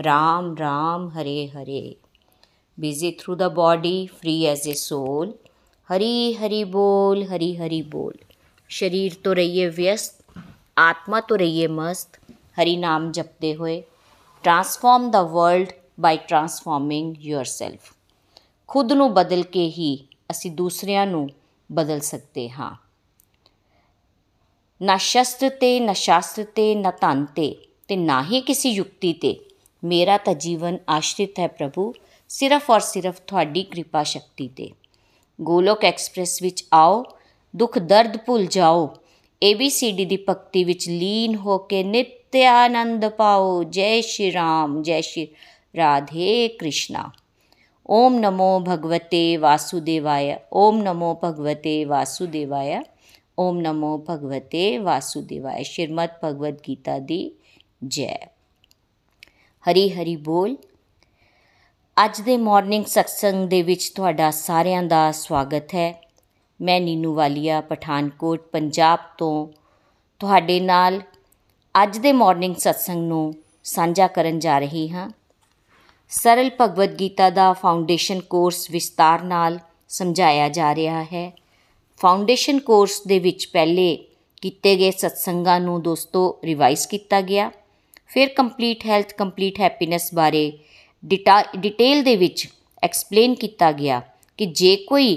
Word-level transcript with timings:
Ram 0.00 0.54
Ram 0.54 1.10
Hare 1.10 1.48
Hare. 1.48 1.94
Busy 2.78 3.12
through 3.12 3.36
the 3.36 3.50
body, 3.50 4.06
free 4.08 4.46
as 4.46 4.66
a 4.66 4.74
soul. 4.76 5.34
Hari 5.88 6.32
Hari 6.32 6.62
बोल 6.70 7.22
हरी 7.24 7.54
हरि 7.54 7.82
बोल 7.90 8.14
शरीर 8.70 9.16
तो 9.24 9.32
रहिए 9.32 9.68
व्यस्त 9.72 10.24
आत्मा 10.76 11.20
तो 11.20 11.34
रहिए 11.36 11.68
मस्त 11.72 12.18
हरि 12.58 12.76
नाम 12.78 13.10
जपते 13.12 13.52
हुए 13.52 13.82
transform 14.44 15.10
the 15.10 15.22
world 15.22 15.70
by 16.00 16.16
transforming 16.28 17.14
yourself 17.20 17.92
ਖੁਦ 18.68 18.92
ਨੂੰ 18.92 19.12
ਬਦਲ 19.14 19.42
ਕੇ 19.52 19.64
ਹੀ 19.68 19.88
ਅਸੀਂ 20.30 20.50
ਦੂਸਰਿਆਂ 20.50 21.06
ਨੂੰ 21.06 21.28
ਬਦਲ 21.70 22.00
ਸਕਦੇ 22.00 22.48
ਹਾਂ 22.50 22.70
ਨਾ 24.80 24.96
ਸ਼ਸਤਰ 24.96 25.50
ਤੇ 25.60 25.78
ਨਾ 25.80 25.92
ਸ਼ਾਸਤਰ 25.92 26.44
ਤੇ 26.54 26.74
ਨਾ 26.74 26.90
ਧਨ 27.00 27.24
ਤੇ 27.36 27.54
ਤੇ 27.88 27.96
ਨਾ 27.96 28.22
ਹੀ 28.22 28.40
ਕਿਸੇ 28.40 28.70
ਯੁਕਤੀ 28.70 29.12
ਤੇ 29.12 29.34
ਮੇਰਾ 29.83 30.17
ਤਾਂ 30.17 30.33
ਜੀਵਨ 30.33 30.77
ਆਸ਼ਰਿਤ 30.89 31.39
ਹੈ 31.39 31.47
ਪ੍ਰਭੂ, 31.47 31.93
ਸਿਰਫ 32.29 32.69
ਔਰ 32.69 32.79
ਸਿਰਫ 32.79 33.19
ਤੁਹਾਡੀ 33.19 33.63
ਕਿਰਪਾ 33.63 34.03
ਸ਼ਕਤੀ 34.03 34.47
ਤੇ। 34.47 34.69
ਗੋਲੋਕ 35.41 35.85
ਐਕਸਪ੍ਰੈਸ 35.85 36.41
ਵਿੱਚ 36.41 36.65
ਆਓ, 36.73 37.03
ਦੁੱਖ 37.55 37.79
ਦਰਦ 37.79 38.17
ਭੁੱਲ 38.17 38.45
ਜਾਓ। 38.45 38.93
ABCD 39.41 40.05
ਦੀ 40.05 40.25
ਭਗਤੀ 40.29 40.63
ਵਿੱਚ 40.63 40.89
ਲੀਨ 40.89 41.35
ਹੋ 41.35 41.57
ਕੇ 41.57 41.83
ਨਿੱਤ 41.83 42.35
ਆਨੰਦ 42.35 43.09
ਪਾਓ। 43.09 43.63
ਜੈ 43.63 44.01
ਸ਼੍ਰੀ 44.01 44.33
ਰਾਮ, 44.33 44.81
ਜੈ 44.81 45.01
ਸ਼੍ਰੀ 45.01 45.27
ਰਾਧੇ 45.77 46.47
ਕ੍ਰਿਸ਼ਨਾ। 46.47 47.11
ਓਮ 47.89 48.19
ਨਮੋ 48.19 48.59
ਭਗਵਤੇ 48.59 49.37
ਵਾਸੁਦੇਵਾయ, 49.37 50.35
ਓਮ 50.53 50.81
ਨਮੋ 50.81 51.19
ਭਗਵਤੇ 51.23 51.85
ਵਾਸੁਦੇਵਾయ, 51.85 52.81
ਓਮ 53.39 53.59
ਨਮੋ 53.59 54.05
ਭਗਵਤੇ 54.09 54.77
ਵਾਸੁਦੇਵਾయ। 54.77 55.63
ਸ਼੍ਰੀਮਦ 55.63 56.09
ਭਗਵਦ 56.23 56.57
ਗੀਤਾ 56.67 56.99
ਦੀ 56.99 57.31
ਜੈ। 57.87 58.30
ਹਰੀ 59.69 59.89
ਹਰੀ 59.89 60.15
ਬੋਲ। 60.15 60.57
ਅੱਜ 62.05 62.21
ਦੇ 62.21 62.37
ਮਾਰਨਿੰਗ 62.37 62.85
ਸਤਸੰਗ 62.85 63.49
ਦੇ 63.49 63.61
ਵਿੱਚ 63.61 63.89
ਤੁਹਾਡਾ 63.89 64.31
ਸਾਰਿਆਂ 64.31 64.83
ਦਾ 64.83 65.11
ਸਵਾਗਤ 65.11 65.75
ਹੈ। 65.75 66.01
ਮੈਂ 66.61 66.81
ਨੀਨੂ 66.81 67.13
ਵਾਲੀਆ, 67.13 67.61
ਪਠਾਨਕੋਟ, 67.61 68.41
ਪੰਜਾਬ 68.41 68.99
ਤੋਂ। 69.17 69.47
ਤੁਹਾਡੇ 70.19 70.59
ਨਾਲ 70.59 71.01
ਅੱਜ 71.83 71.97
ਦੇ 71.97 72.13
ਮਾਰਨਿੰਗ 72.13 72.55
ਸਤਸੰਗ 72.55 73.07
ਨੂੰ 73.07 73.33
ਸਾਂਝਾ 73.63 74.07
ਕਰਨ 74.07 74.39
ਜਾ 74.39 74.59
ਰਹੀ 74.59 74.89
ਹਾਂ। 74.89 75.09
ਸਰਲ 76.09 76.51
ਭਗਵਦ 76.61 76.99
ਗੀਤਾ 76.99 77.29
ਦਾ 77.29 77.53
ਫਾਊਂਡੇਸ਼ਨ 77.53 78.19
ਕੋਰਸ 78.19 78.71
ਵਿਸਤਾਰ 78.71 79.21
ਨਾਲ 79.21 79.59
ਸਮਝਾਇਆ 79.89 80.49
ਜਾ 80.49 80.75
ਰਿਹਾ 80.75 81.03
ਹੈ। 81.03 81.31
ਫਾਊਂਡੇਸ਼ਨ 81.97 82.59
ਕੋਰਸ 82.59 83.01
ਦੇ 83.07 83.19
ਵਿੱਚ 83.19 83.47
ਪਹਿਲੇ 83.47 84.05
ਕੀਤੇ 84.41 84.75
ਗਏ 84.75 84.91
ਸਤਸੰਗਾਂ 84.91 85.59
ਨੂੰ 85.59 85.81
ਦੋਸਤੋ 85.81 86.39
ਰਿਵਾਈਜ਼ 86.43 86.87
ਕੀਤਾ 86.87 87.21
ਗਿਆ। 87.21 87.51
ਫਿਰ 88.11 88.29
ਕੰਪਲੀਟ 88.35 88.85
ਹੈਲਥ 88.85 89.13
ਕੰਪਲੀਟ 89.13 89.59
ਹੈਪੀਨੈਸ 89.59 90.13
ਬਾਰੇ 90.13 90.51
ਡਿਟੇਲ 91.03 92.03
ਦੇ 92.03 92.15
ਵਿੱਚ 92.15 92.47
ਐਕਸਪਲੇਨ 92.83 93.35
ਕੀਤਾ 93.35 93.71
ਗਿਆ 93.71 94.01
ਕਿ 94.39 94.45
ਜੇ 94.45 94.75
ਕੋਈ 94.87 95.15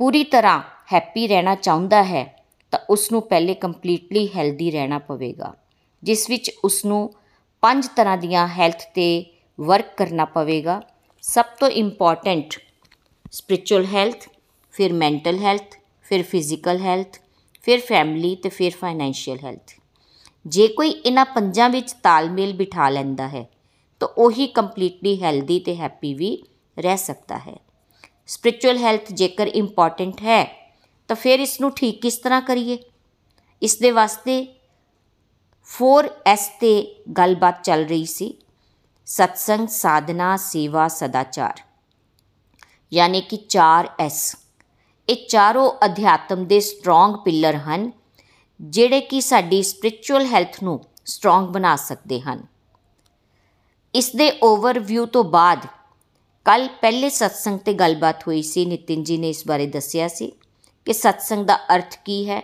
ਪੂਰੀ 0.00 0.22
ਤਰ੍ਹਾਂ 0.24 0.60
ਹੈਪੀ 0.92 1.26
ਰਹਿਣਾ 1.26 1.54
ਚਾਹੁੰਦਾ 1.54 2.02
ਹੈ, 2.02 2.24
ਤਾਂ 2.72 2.78
ਉਸ 2.90 3.10
ਨੂੰ 3.12 3.20
ਪਹਿਲੇ 3.22 3.54
ਕੰਪਲੀਟਲੀ 3.54 4.28
ਹੈਲਦੀ 4.36 4.70
ਰਹਿਣਾ 4.70 4.98
ਪਵੇਗਾ, 5.00 5.54
ਜਿਸ 6.02 6.28
ਵਿੱਚ 6.30 6.50
ਉਸ 6.64 6.84
ਨੂੰ 6.84 7.12
ਪੰਜ 7.62 7.86
ਤਰ੍ਹਾਂ 7.96 8.16
ਦੀਆਂ 8.18 8.46
ਹੈਲਥ 8.48 8.82
ਤੇ 8.94 9.24
ਵਰਕ 9.58 9.94
ਕਰਨਾ 9.96 10.24
ਪਵੇਗਾ। 10.24 10.80
ਸਭ 11.24 11.44
ਤੋਂ 11.60 11.68
ਇੰਪੋਰਟੈਂਟ 11.72 12.58
ਸਪਿਰਚੁਅਲ 13.32 13.86
ਹੈਲਥ 13.86 14.28
ਫਿਰ 14.74 14.92
ਮੈਂਟਲ 14.92 15.38
ਹੈਲਥ 15.38 15.76
ਫਿਰ 16.06 16.22
ਫਿਜ਼ੀਕਲ 16.22 16.80
ਹੈਲਥ 16.80 17.18
ਫਿਰ 17.66 17.80
ਫੈਮਿਲੀ 17.80 18.34
ਤੇ 18.36 18.48
ਫਿਰ 18.48 18.72
ਫਾਈਨੈਂਸ਼ੀਅਲ 18.80 19.38
ਹੈਲਥ 19.44 19.74
ਜੇ 20.46 20.66
ਕੋਈ 20.68 20.90
ਇਹਨਾਂ 20.90 21.24
ਪੰਜਾਂ 21.24 21.68
ਵਿੱਚ 21.70 21.92
ਤਾਲਮੇਲ 21.92 22.52
ਬਿਠਾ 22.52 22.88
ਲੈਂਦਾ 22.88 23.28
ਹੈ, 23.28 23.48
ਤਾਂ 24.00 24.08
ਉਹੀ 24.08 24.46
ਕੰਪਲੀਟਲੀ 24.46 25.22
ਹੈਲਦੀ 25.22 25.58
ਤੇ 25.60 25.76
ਹੈਪੀ 25.76 26.14
ਵੀ 26.14 26.36
ਰਹਿ 26.76 26.96
ਸਕਦਾ 26.96 27.38
ਹੈ। 27.38 27.56
ਸਪਿਰਚੁਅਲ 28.26 28.78
ਹੈਲਥ 28.78 29.12
ਜੇਕਰ 29.12 29.46
ਇੰਪੋਰਟੈਂਟ 29.46 30.22
ਹੈ, 30.22 30.44
ਤਾਂ 31.08 31.16
ਫਿਰ 31.16 31.40
ਇਸ 31.40 31.60
ਨੂੰ 31.60 31.70
ਠੀਕ 31.70 32.00
ਕਿਸ 32.02 32.18
ਤਰ੍ਹਾਂ 32.18 32.40
ਕਰੀਏ? 32.42 32.78
ਇਸ 33.62 33.76
ਦੇ 33.78 33.90
ਵਾਸਤੇ 33.90 34.46
4S 35.68 36.48
ਤੇ 36.60 37.02
ਗੱਲਬਾਤ 37.18 37.62
ਚੱਲ 37.64 37.84
ਰਹੀ 37.84 38.04
ਸੀ। 38.04 38.34
ਸਤਸੰਗ, 39.06 39.68
ਸਾਧਨਾ, 39.68 40.36
ਸੇਵਾ, 40.36 40.88
ਸਦਾਚਾਰ। 40.88 41.60
ਯਾਨੀ 42.92 43.20
ਕਿ 43.20 43.38
4S 43.48 44.36
ਇਹ 45.08 45.26
ਚਾਰੋਂ 45.28 45.70
ਅਧਿਆਤਮ 45.84 46.44
ਦੇ 46.44 46.60
ਸਟਰੋਂਗ 46.60 47.14
ਪਿੱਲਰ 47.24 47.56
ਹਨ। 47.56 47.90
ਜਿਹੜੇ 48.59 48.99
ਕਿ 49.01 49.21
ਸਾਡੀ 49.21 49.61
ਸਪਿਰਚੁਅਲ 49.63 50.25
ਹੈਲਥ 50.25 50.63
ਨੂੰ 50.63 50.79
ਸਟਰੋਂਗ 51.05 51.49
ਬਣਾ 51.49 51.75
ਸਕਦੇ 51.75 52.19
ਹਨ 52.21 52.43
ਇਸ 53.93 54.11
ਦੇ 54.15 54.31
ਓਵਰਵਿਊ 54.43 55.05
ਤੋਂ 55.05 55.23
ਬਾਅਦ 55.23 55.65
ਕੱਲ 56.45 56.67
ਪਹਿਲੇ 56.81 57.09
ਸਤਸੰਗ 57.09 57.59
ਤੇ 57.59 57.73
ਗੱਲਬਾਤ 57.73 58.27
ਹੋਈ 58.27 58.41
ਸੀ 58.41 58.65
ਨਿਤਿਨ 58.65 59.03
ਜੀ 59.03 59.17
ਨੇ 59.17 59.29
ਇਸ 59.29 59.45
ਬਾਰੇ 59.47 59.65
ਦੱਸਿਆ 59.67 60.07
ਸੀ 60.07 60.31
ਕਿ 60.87 60.93
ਸਤਸੰਗ 60.93 61.45
ਦਾ 61.45 61.59
ਅਰਥ 61.75 61.97
ਕੀ 62.05 62.29
ਹੈ 62.29 62.41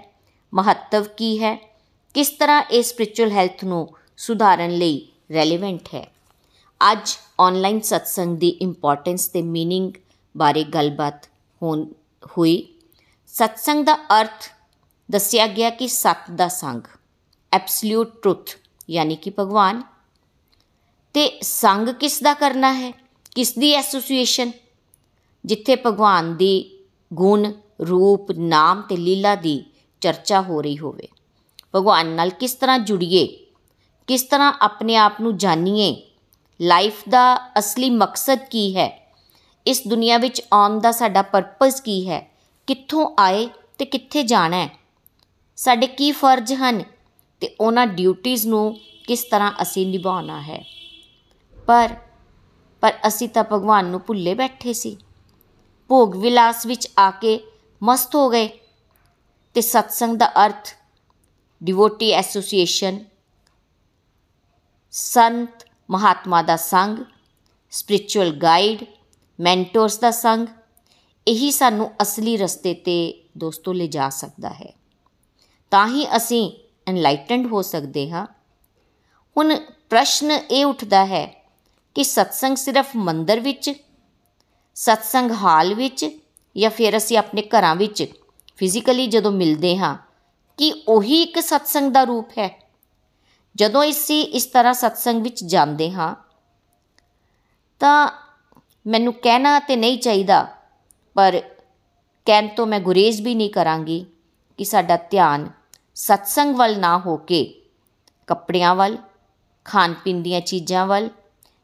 ਮਹੱਤਵ 0.53 1.03
ਕੀ 1.17 1.37
ਹੈ 1.43 1.57
ਕਿਸ 2.15 2.29
ਤਰ੍ਹਾਂ 2.29 2.61
ਇਹ 2.71 2.83
ਸਪਿਰਚੁਅਲ 2.83 3.31
ਹੈਲਥ 3.31 3.63
ਨੂੰ 3.63 3.87
ਸੁਧਾਰਨ 4.17 4.77
ਲਈ 4.77 5.07
ਰੈਲੇਵੈਂਟ 5.31 5.93
ਹੈ 5.93 6.05
ਅੱਜ 6.81 7.15
ਆਨਲਾਈਨ 7.39 7.79
ਸਤਸੰਗ 7.79 8.37
ਦੀ 8.37 8.49
ਇੰਪੋਰਟੈਂਸ 8.61 9.27
ਤੇ 9.27 9.41
मीनिंग 9.41 9.91
ਬਾਰੇ 10.35 10.63
ਗੱਲਬਾਤ 10.63 11.27
ਹੋਈ 12.37 12.55
ਸਤਸੰਗ 13.33 13.85
ਦਾ 13.85 13.95
ਅਰਥ 14.11 14.49
ਦੱਸਿਆ 15.10 15.46
ਗਿਆ 15.46 15.70
ਕਿ 15.70 15.88
ਸਤ 15.88 16.30
ਦਾ 16.34 16.48
ਸੰਗ 16.48 16.82
ਐਬਸੋਲੂਟ 17.52 18.22
ਟਰੁੱਥ 18.22 18.50
ਯਾਨੀ 18.90 19.16
ਕਿ 19.16 19.32
ਭਗਵਾਨ। 19.38 19.82
ਤੇ 21.14 21.40
ਸੰਗ 21.42 21.88
ਕਿਸ 21.88 22.22
ਦਾ 22.22 22.34
ਕਰਨਾ 22.34 22.72
ਹੈ? 22.72 22.92
ਕਿਸ 23.34 23.58
ਦੀ 23.58 23.72
ਐਸੋਸੀਏਸ਼ਨ 23.72 24.52
ਜਿੱਥੇ 25.44 25.76
ਭਗਵਾਨ 25.76 26.36
ਦੀ 26.36 26.84
ਗੁਣ, 27.12 27.52
ਰੂਪ, 27.88 28.30
ਨਾਮ 28.30 28.82
ਤੇ 28.82 28.96
ਲੀਲਾ 28.96 29.34
ਦੀ 29.34 29.64
ਚਰਚਾ 30.00 30.40
ਹੋ 30.40 30.62
ਰਹੀ 30.62 30.78
ਹੋਵੇ। 30.78 31.08
ਭਗਵਾਨ 31.74 32.06
ਨਾਲ 32.06 32.30
ਕਿਸ 32.30 32.54
ਤਰ੍ਹਾਂ 32.54 32.78
ਜੁੜੀਏ? 32.78 33.46
ਕਿਸ 34.06 34.22
ਤਰ੍ਹਾਂ 34.22 34.52
ਆਪਣੇ 34.60 34.96
ਆਪ 34.96 35.20
ਨੂੰ 35.20 35.36
ਜਾਣੀਏ 35.36 36.02
ਲਾਈਫ 36.60 37.02
ਦਾ 37.08 37.50
ਅਸਲੀ 37.58 37.90
ਮਕਸਦ 37.90 38.38
ਕੀ 38.38 38.76
ਹੈ? 38.76 39.14
ਇਸ 39.66 39.82
ਦੁਨੀਆ 39.88 40.18
ਵਿੱਚ 40.18 40.42
ਆਉਣ 40.52 40.78
ਦਾ 40.78 40.92
ਸਾਡਾ 40.92 41.22
ਪਰਪਸ 41.22 41.80
ਕੀ 41.80 42.08
ਹੈ? 42.08 42.34
ਕਿੱਥੋਂ 42.66 43.16
ਆਏ 43.18 43.48
ਤੇ 43.78 43.84
ਕਿੱਥੇ 43.84 44.22
ਜਾਣਾ 44.22 44.56
ਹੈ? 44.56 44.79
ਸਾਡੇ 45.60 45.86
ਕੀ 45.86 46.12
ਫਰਜ਼ 46.12 46.52
ਹਨ 46.52 46.82
ਤੇ 47.40 47.56
ਉਹਨਾਂ 47.60 47.86
ਡਿਊਟੀਆਂ 47.86 48.36
ਨੂੰ 48.46 48.78
ਕਿਸ 49.06 49.24
ਤਰ੍ਹਾਂ 49.24 49.52
ਅਸੀਂ 49.62 49.86
ਨਿਭਾਉਣਾ 49.86 50.40
ਹੈ। 50.42 50.64
ਪਰ 51.66 51.96
ਪਰ 52.82 52.92
ਅਸੀਂ 53.06 53.28
ਤਾਂ 53.28 53.44
ਭਗਵਾਨ 53.44 53.86
ਨੂੰ 53.86 54.00
ਭੁੱਲੇ 54.00 54.34
ਬੈਠੇ 54.34 54.72
ਸੀ। 54.72 54.96
ਭੋਗ 55.88 56.16
ਵਿਲਾਸ 56.16 56.66
ਵਿੱਚ 56.66 56.88
ਆ 56.98 57.10
ਕੇ 57.10 57.38
ਮਸਤ 57.82 58.14
ਹੋ 58.14 58.28
ਗਏ 58.30 58.48
ਤੇ 59.54 59.60
ਸਤਸੰਗ 59.60 60.16
ਦਾ 60.16 60.32
ਅਰਥ 60.46 60.74
ਡਿਵੋਟੀ 61.62 62.10
ਐਸੋਸੀਏਸ਼ਨ 62.12 63.04
ਸੰਤ 64.90 65.66
ਮਹਾਤਮਾ 65.90 66.42
ਦਾ 66.42 66.56
ਸੰਗ 66.56 67.04
ਸਪਿਰਚੁਅਲ 67.70 68.30
ਗਾਈਡ 68.32 68.84
ਮੈਂਟਰਸ 69.40 69.98
ਦਾ 69.98 70.10
ਸੰਗ, 70.10 70.46
ਇਹੀ 71.26 71.50
ਸਾਨੂੰ 71.50 71.90
ਅਸਲੀ 72.02 72.36
ਰਸਤੇ 72.36 72.74
ਤੇ 72.74 73.28
ਦੋਸਤੋ 73.38 73.72
ਲੈ 73.72 73.86
ਜਾ 73.86 74.08
ਸਕਦਾ 74.08 74.50
ਹੈ। 74.50 74.79
ਤਾਂ 75.72 75.86
ਹੀ 75.88 76.06
ਅਸੀਂ 76.16 76.50
ਐਨਲਾਈਟਨਡ 76.86 77.46
ਹੋ 77.46 77.62
ਸਕਦੇ 77.62 78.10
ਹਾਂ। 78.10 78.26
ਹੁਣ 79.36 79.54
ਪ੍ਰਸ਼ਨ 79.90 80.30
ਇਹ 80.30 80.64
ਉੱਠਦਾ 80.64 81.04
ਹੈ 81.06 81.26
ਕਿ 81.96 82.04
ਸਤਸੰਗ 82.04 82.56
ਸਿਰਫ 82.56 82.96
ਮੰਦਰ 82.96 83.40
ਵਿੱਚ, 83.40 83.72
ਸਤਸੰਗ 84.76 85.30
ਹਾਲ 85.32 85.74
ਵਿੱਚ 85.74 86.08
ਜਾਂ 86.56 86.70
ਫਿਰ 86.70 86.96
ਅਸੀਂ 86.96 87.18
ਆਪਣੇ 87.18 87.42
ਘਰਾਂ 87.50 87.74
ਵਿੱਚ 87.76 88.04
ਫਿਜ਼ੀਕਲੀ 88.56 89.06
ਜਦੋਂ 89.06 89.32
ਮਿਲਦੇ 89.32 89.76
ਹਾਂ, 89.78 89.96
ਕਿ 90.58 90.72
ਉਹੀ 90.88 91.22
ਇੱਕ 91.22 91.38
ਸਤਸੰਗ 91.40 91.92
ਦਾ 91.92 92.02
ਰੂਪ 92.04 92.38
ਹੈ? 92.38 92.48
ਜਦੋਂ 93.56 93.84
ਅਸੀਂ 93.90 94.24
ਇਸ 94.24 94.46
ਤਰ੍ਹਾਂ 94.46 94.72
ਸਤਸੰਗ 94.74 95.22
ਵਿੱਚ 95.22 95.44
ਜਾਂਦੇ 95.44 95.90
ਹਾਂ, 95.92 96.14
ਤਾਂ 97.80 98.08
ਮੈਨੂੰ 98.86 99.12
ਕਹਿਣਾ 99.14 99.58
ਤੇ 99.58 99.76
ਨਹੀਂ 99.76 99.98
ਚਾਹੀਦਾ, 99.98 100.46
ਪਰ 101.16 101.40
ਕਹਿਣ 102.26 102.48
ਤੋਂ 102.48 102.66
ਮੈਂ 102.66 102.80
ਗੁਰੇਜ਼ 102.80 103.20
ਵੀ 103.22 103.34
ਨਹੀਂ 103.34 103.50
ਕਰਾਂਗੀ 103.50 104.04
ਕਿ 104.58 104.64
ਸਾਡਾ 104.64 104.96
ਧਿਆਨ 105.10 105.48
ਸਤਸੰਗ 105.96 106.56
ਵੱਲ 106.56 106.78
ਨਾ 106.78 106.98
ਹੋ 106.98 107.16
ਕੇ 107.16 107.42
ਕੱਪੜਿਆਂ 108.26 108.74
ਵੱਲ 108.74 108.96
ਖਾਣ 109.64 109.94
ਪੀਣ 109.94 110.22
ਦੀਆਂ 110.22 110.40
ਚੀਜ਼ਾਂ 110.40 110.86
ਵੱਲ 110.86 111.08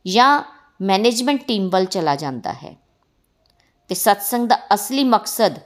ਜਾਂ 0.06 0.43
ਮੈਨੇਜਮੈਂਟ 0.81 1.46
ਟੀਮ 1.46 1.69
ਵੱਲ 1.69 1.84
ਚਲਾ 1.84 2.17
ਜਾਂਦਾ 2.17 2.52
ਹੈ। 2.52 2.76
ਤੇ 3.90 3.94
ਸਤਸੰਗ 3.94 4.49
ਦਾ 4.49 4.58
ਅਸਲੀ 4.75 5.05
ਮਕਸਦ 5.05 5.58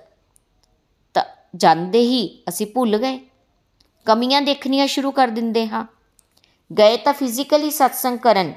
ਤਾਂ 1.15 1.25
ਜਾਂਦੇ 1.57 2.01
ਹੀ 2.01 2.43
ਅਸੀਂ 2.49 2.67
ਭੁੱਲ 2.67 2.99
ਗਏ। 2.99 3.19
ਕਮੀਆਂ 4.07 4.43
ਦੇਖਣੀਆਂ 4.43 4.87
ਸ਼ੁਰੂ 4.87 5.11
ਕਰ 5.11 5.29
ਦਿੰਦੇ 5.29 5.67
ਹਾਂ। 5.67 5.85
ਗਏ 6.71 6.97
ਤਾਂ 6.97 7.13
ਫਿਜ਼ੀਕਲੀ 7.13 7.71
ਸਤਸੰਗ 7.71 8.19
ਕਰਨ, 8.19 8.55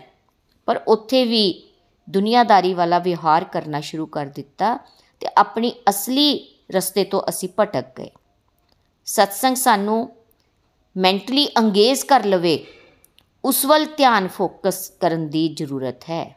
ਪਰ 0.68 0.82
ਉੱਥੇ 0.88 1.26
ਵੀ 1.26 1.64
ਦੁਨੀਆਦਾਰੀ 2.10 2.74
ਵਾਲਾ 2.74 3.00
ਵਿਵਹਾਰ 3.00 3.44
ਕਰਨਾ 3.44 3.80
ਸ਼ੁਰੂ 3.82 4.06
ਕਰ 4.06 4.26
ਦਿੱਤਾ 4.26 4.76
ਤੇ 5.22 5.28
ਆਪਣੀ 5.38 5.72
ਅਸਲੀ 5.90 6.28
ਰਸਤੇ 6.72 7.04
ਤੋਂ 7.04 7.22
ਅਸੀਂ 7.30 7.50
ਭਟਕ 7.60 7.86
ਗਏ। 8.00 8.10
ਸਤਸੰਗ 9.08 9.56
ਸਾਨੂੰ 9.56 10.10
ਮੈਂਟਲੀ 10.96 11.48
ਅੰਗੇਜ 11.58 12.04
ਕਰ 12.04 12.26
ਲਵੇ, 12.26 12.66
ਉਸ 13.44 13.66
ਵੱਲ 13.66 13.86
ਧਿਆਨ 13.98 14.28
ਫੋਕਸ 14.28 14.88
ਕਰਨ 15.02 15.28
ਦੀ 15.30 15.48
ਜ਼ਰੂਰਤ 15.50 16.04
ਹੈ। 16.10 16.36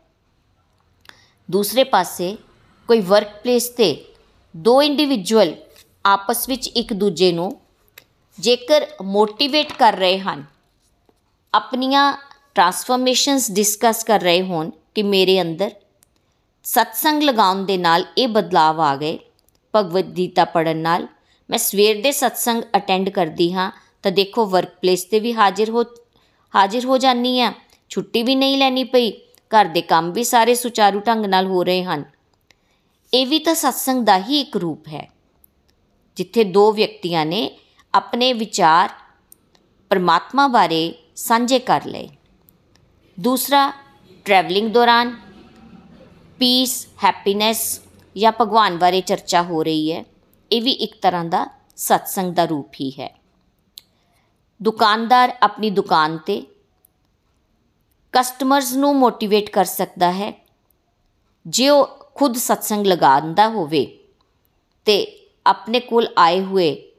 ਦੂਸਰੇ 1.49 1.85
ਪਾਸੇ, 1.85 2.37
ਕੋਈ 2.89 3.01
ਵਰਕ 3.01 3.41
ਪਲੇਸ 3.43 3.69
ਤੇ 3.69 3.95
ਦੋ 4.55 4.81
ਇੰਡੀਵਿਜੂਅਲ 4.83 5.55
ਆਪਸ 6.05 6.49
ਵਿੱਚ 6.49 6.67
ਇੱਕ 6.69 6.93
ਦੂਜੇ 6.93 7.33
ਨੂੰ 7.33 7.51
ਜੇਕਰ 8.39 8.87
ਮੋਟੀਵੇਟ 9.03 9.73
ਕਰ 9.73 9.97
ਰਹੇ 9.97 10.19
ਹਨ, 10.19 10.45
ਆਪਣੀਆਂ 11.53 12.13
ਟਰਾਂਸਫਰਮੇਸ਼ਨਸ 12.55 13.51
ਡਿਸਕਸ 13.51 14.05
ਕਰ 14.05 14.21
ਰਹੇ 14.21 14.43
ਹੋਣ 14.43 14.71
ਕਿ 14.95 15.03
ਮੇਰੇ 15.03 15.41
ਅੰਦਰ 15.43 15.71
ਸਤਸੰਗ 16.65 17.23
ਲਗਾਉਣ 17.23 17.65
ਦੇ 17.65 17.77
ਨਾਲ 17.79 18.05
ਇਹ 18.19 18.29
ਬਦਲਾਵ 18.29 18.81
ਆ 18.81 18.95
ਗਏ, 18.97 19.19
ਭਗਵਦ 19.75 20.17
ਗੀਤਾ 20.17 20.45
ਪੜਨ 20.47 20.77
ਨਾਲ 20.79 21.07
ਮੈਂ 21.51 21.59
ਸਵੇਰ 21.59 22.03
ਦੇ 22.03 22.13
ਸਤਸੰਗ 22.13 22.63
ਅਟੈਂਡ 22.77 23.09
ਕਰਦੀ 23.09 23.53
ਹਾਂ, 23.53 23.71
ਤਾਂ 24.03 24.13
ਦੇਖੋ 24.13 24.47
ਵਰਕ 24.47 24.75
ਪਲੇਸ 24.81 25.05
ਤੇ 25.05 25.21
ਵੀ 25.21 25.33
ਹਾਜ਼ਰ 25.33 25.71
ਹੋ 25.71 25.85
ਹਾਜ਼ਰ 26.55 26.85
ਹੋ 26.85 26.99
ਜਾਨੀ 26.99 27.41
ਆ 27.41 27.53
ਛੁੱਟੀ 27.89 28.23
ਵੀ 28.23 28.35
ਨਹੀਂ 28.35 28.59
ਲੈਣੀ 28.59 28.85
ਪਈ, 28.85 29.11
ਘਰ 29.51 29.65
ਦੇ 29.65 29.81
ਕੰਮ 29.81 30.13
ਵੀ 30.13 30.25
ਸਾਰੇ 30.25 30.55
ਸੁਚਾਰੂ 30.55 31.01
ਢੰਗ 31.01 31.27
ਨਾਲ 31.27 31.47
ਹੋ 31.47 31.63
ਰਹੇ 31.63 31.85
ਹਨ। 31.85 32.05
ਇਹ 33.15 33.27
ਵੀ 33.27 33.39
ਤਾਂ 33.39 33.55
ਸਤਸੰਗ 33.55 34.05
ਦਾ 34.05 34.19
ਹੀ 34.19 34.41
ਇੱਕ 34.41 34.57
ਰੂਪ 34.57 34.89
ਹੈ। 34.89 35.11
ਜਿੱਥੇ 36.17 36.45
ਦੋ 36.45 36.73
ਵਿਅਕਤੀਆਂ 36.73 37.27
ਨੇ 37.27 37.51
ਆਪਣੇ 37.95 38.33
ਵਿਚਾਰ 38.33 38.91
ਪਰਮਾਤਮਾ 39.91 40.49
ਬਾਰੇ 40.49 40.95
ਸਾਂਝੇ 41.17 41.59
ਕਰ 41.59 41.85
ਲਏ। 41.85 42.09
ਦੂਸਰਾ 43.21 43.73
ਟਰੈਵਲਿੰਗ 44.25 44.71
ਦੌਰਾਨ 44.71 45.17
ਪੀਸ 46.39 46.87
ਹੈਪੀਨੈਸ 47.05 47.81
ਜਾਂ 48.17 48.33
ਭਗਵਾਨ 48.41 48.79
ਬਾਰੇ 48.79 49.01
ਚਰਚਾ 49.01 49.43
ਹੋ 49.43 49.63
ਰਹੀ 49.63 49.93
ਹੈ। 49.93 50.05
ਇਹ 50.53 50.63
ਵੀ 50.63 50.71
ਇੱਕ 50.71 50.97
ਤਰ੍ਹਾਂ 51.03 51.25
ਦਾ 51.25 51.47
ਸਤਸੰਗ 51.77 52.35
ਦਾ 52.35 52.45
ਰੂਪ 52.45 52.73
ਹੀ 52.81 52.91
ਹੈ। 52.91 53.21
ਦੁਕਾਨਦਾਰ 54.63 55.37
ਆਪਣੀ 55.43 55.71
ਦੁਕਾਨ 55.71 56.19
ਤੇ 56.19 56.43
ਕਸਟਮਰਸ 58.13 58.73
ਨੂੰ 58.73 58.97
ਮੋਟੀਵੇਟ 58.97 59.51
ਕਰ 59.51 59.65
ਸਕਦਾ 59.65 60.13
ਹੈ। 60.13 60.47
ਜੇ 61.47 61.69
ਉਹ 61.69 61.87
ਖੁਦ 62.15 62.37
ਸਤਸੰਗ 62.37 62.87
ਲਗਾਉਂਦਾ 62.87 63.49
ਹੋਵੇ 63.49 63.99
ਤੇ 64.85 65.27
ਆਪਣੇ 65.47 65.81
ਕੋਲ 65.81 66.09
ਆਏ 66.19 66.41
ਹੋਏ 66.41 66.93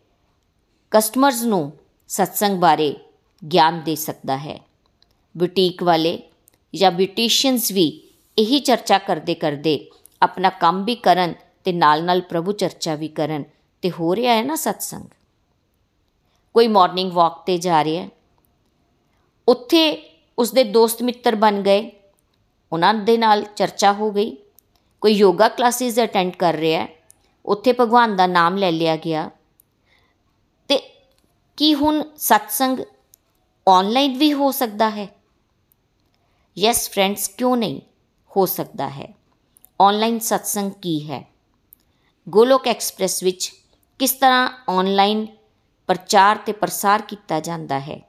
ਕਸਟਮਰਸ 0.91 1.41
ਨੂੰ 1.41 1.73
ਸਤਸੰਗ 2.07 2.59
ਬਾਰੇ 2.59 2.95
ਗਿਆਨ 3.51 3.81
ਦੇ 3.81 3.95
ਸਕਦਾ 3.95 4.37
ਹੈ। 4.37 4.59
ਬੁਟੀਕ 5.37 5.83
ਵਾਲੇ 5.83 6.19
ਜਾਂ 6.75 6.91
ਬਿਊਟੀਸ਼ੀਅਨਸ 6.91 7.71
ਵੀ 7.71 8.07
ਇਹੀ 8.37 8.59
ਚਰਚਾ 8.59 8.97
ਕਰਦੇ 8.97 9.35
ਕਰਦੇ 9.35 9.91
ਆਪਣਾ 10.21 10.49
ਕੰਮ 10.49 10.83
ਵੀ 10.83 10.95
ਕਰਨ 10.95 11.33
ਤੇ 11.67 11.73
ਨਾਲ 11.73 12.03
ਨਾਲ 12.03 12.21
ਪ੍ਰਭੂ 12.21 12.51
ਚਰਚਾ 12.51 12.95
ਵੀ 12.95 13.07
ਕਰਨ 13.07 13.43
ਤੇ 13.81 13.91
ਹੋ 13.91 14.15
ਰਿਹਾ 14.15 14.33
ਹੈ 14.33 14.43
ਨਾ 14.43 14.55
ਸਤਸੰਗ। 14.55 15.05
ਕੋਈ 16.53 16.67
ਮਾਰਨਿੰਗ 16.67 17.11
ਵਾਕ 17.11 17.45
ਤੇ 17.45 17.57
ਜਾ 17.57 17.83
ਰਿਹਾ 17.83 18.03
ਹੈ। 18.03 18.09
ਉੱਥੇ 19.47 20.09
ਉਸਦੇ 20.39 20.63
ਦੋਸਤ 20.63 21.03
ਮਿੱਤਰ 21.03 21.35
ਬਣ 21.35 21.61
ਗਏ। 21.61 21.91
ਉਹਨਾਂ 22.71 22.93
ਦੇ 22.93 23.17
ਨਾਲ 23.17 23.43
ਚਰਚਾ 23.43 23.93
ਹੋ 23.93 24.11
ਗਈ। 24.11 24.37
ਕੋਈ 25.01 25.11
ਯੋਗਾ 25.11 25.49
ਕਲਾਸਿਸ 25.49 25.99
ਅਟੈਂਡ 25.99 26.35
ਕਰ 26.35 26.53
ਰਿਹਾ 26.53 26.83
ਹੈ। 26.83 26.87
ਉੱਥੇ 27.45 27.73
ਭਗਵਾਨ 27.73 28.15
ਦਾ 28.15 28.27
ਨਾਮ 28.27 28.57
ਲੈ 28.57 28.71
ਲਿਆ 28.71 28.95
ਗਿਆ। 28.95 29.29
ਤੇ 30.67 31.05
ਕੀ 31.57 31.75
ਹੁਣ 31.75 32.03
ਸਤਸੰਗ 32.17 32.79
ਆਨਲਾਈਨ 33.67 34.17
ਵੀ 34.17 34.33
ਹੋ 34.33 34.51
ਸਕਦਾ 34.51 34.89
ਹੈ? 34.89 35.07
ਯੈਸ 36.57 36.89
ਫਰੈਂਡਸ 36.89 37.27
ਕਿਉਂ 37.27 37.57
ਨਹੀਂ? 37.57 37.81
ਹੋ 38.37 38.45
ਸਕਦਾ 38.45 38.89
ਹੈ। 38.89 39.13
ਆਨਲਾਈਨ 39.81 40.19
ਸਤਸੰਗ 40.19 40.71
ਕੀ 40.71 41.11
ਹੈ? 41.11 41.36
ਗੋਲੋਕ 42.29 42.67
ਐਕਸਪ੍ਰੈਸ 42.67 43.23
ਵਿੱਚ 43.23 43.51
ਕਿਸ 43.99 44.11
ਤਰ੍ਹਾਂ 44.11 44.49
ਆਨਲਾਈਨ 44.69 45.27
ਪ੍ਰਚਾਰ 45.87 46.37
ਤੇ 46.37 46.51
ਪ੍ਰਸਾਰ 46.51 47.01
ਕੀਤਾ 47.01 47.39
ਜਾਂਦਾ 47.39 47.79
ਹੈ? 47.79 48.01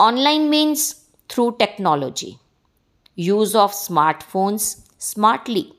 Online 0.00 0.48
means 0.48 0.94
through 1.28 1.50
technology 1.50 2.36
use 3.18 3.56
of 3.56 3.74
smartphones 3.74 4.76
smartly 5.00 5.72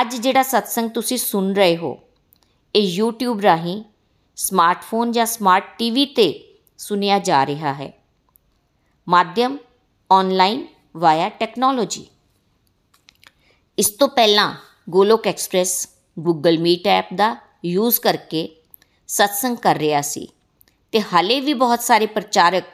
ਅੱਜ 0.00 0.14
ਜਿਹੜਾ 0.16 0.42
ਸਤਸੰਗ 0.42 0.90
ਤੁਸੀਂ 0.90 1.18
ਸੁਣ 1.18 1.52
ਰਹੇ 1.52 1.76
ਹੋ, 1.76 1.98
ਇਹ 2.74 3.02
YouTube 3.02 3.42
ਰਾਹੀਂ 3.42 3.82
ਸਮਾਰਟਫੋਨ 4.36 5.12
ਜਾਂ 5.12 5.26
ਸਮਾਰਟ 5.26 5.78
ਟੀਵੀ 5.78 6.06
ਤੇ 6.06 6.58
ਸੁਨਿਆ 6.78 7.18
ਜਾ 7.18 7.46
ਰਿਹਾ 7.46 7.74
ਹੈ। 7.74 7.92
ਮਾਧਿਅਮ 9.08 9.58
ਆਨਲਾਈਨ 10.10 10.66
ਵਾਇਆ 10.96 11.28
ਟੈਕਨੋਲੋਜੀ 11.28 12.06
ਇਸ 13.78 13.90
ਤੋਂ 13.90 14.08
ਪਹਿਲਾਂ 14.08 14.54
Golok 14.90 15.26
Express 15.26 15.88
Google 16.18 16.58
Meet 16.58 16.86
app 16.86 17.14
ਦਾ 17.14 17.36
ਯੂਜ਼ 17.64 18.00
ਕਰਕੇ 18.00 18.56
ਸਤਸੰਗ 19.08 19.56
ਕਰ 19.56 19.76
ਰਿਹਾ 19.76 20.00
ਸੀ 20.00 20.28
ਤੇ 20.92 21.00
ਹਾਲੇ 21.00 21.40
ਵੀ 21.40 21.54
ਬਹੁਤ 21.54 21.82
ਸਾਰੇ 21.82 22.06
ਪ੍ਰਚਾਰਕ 22.06 22.64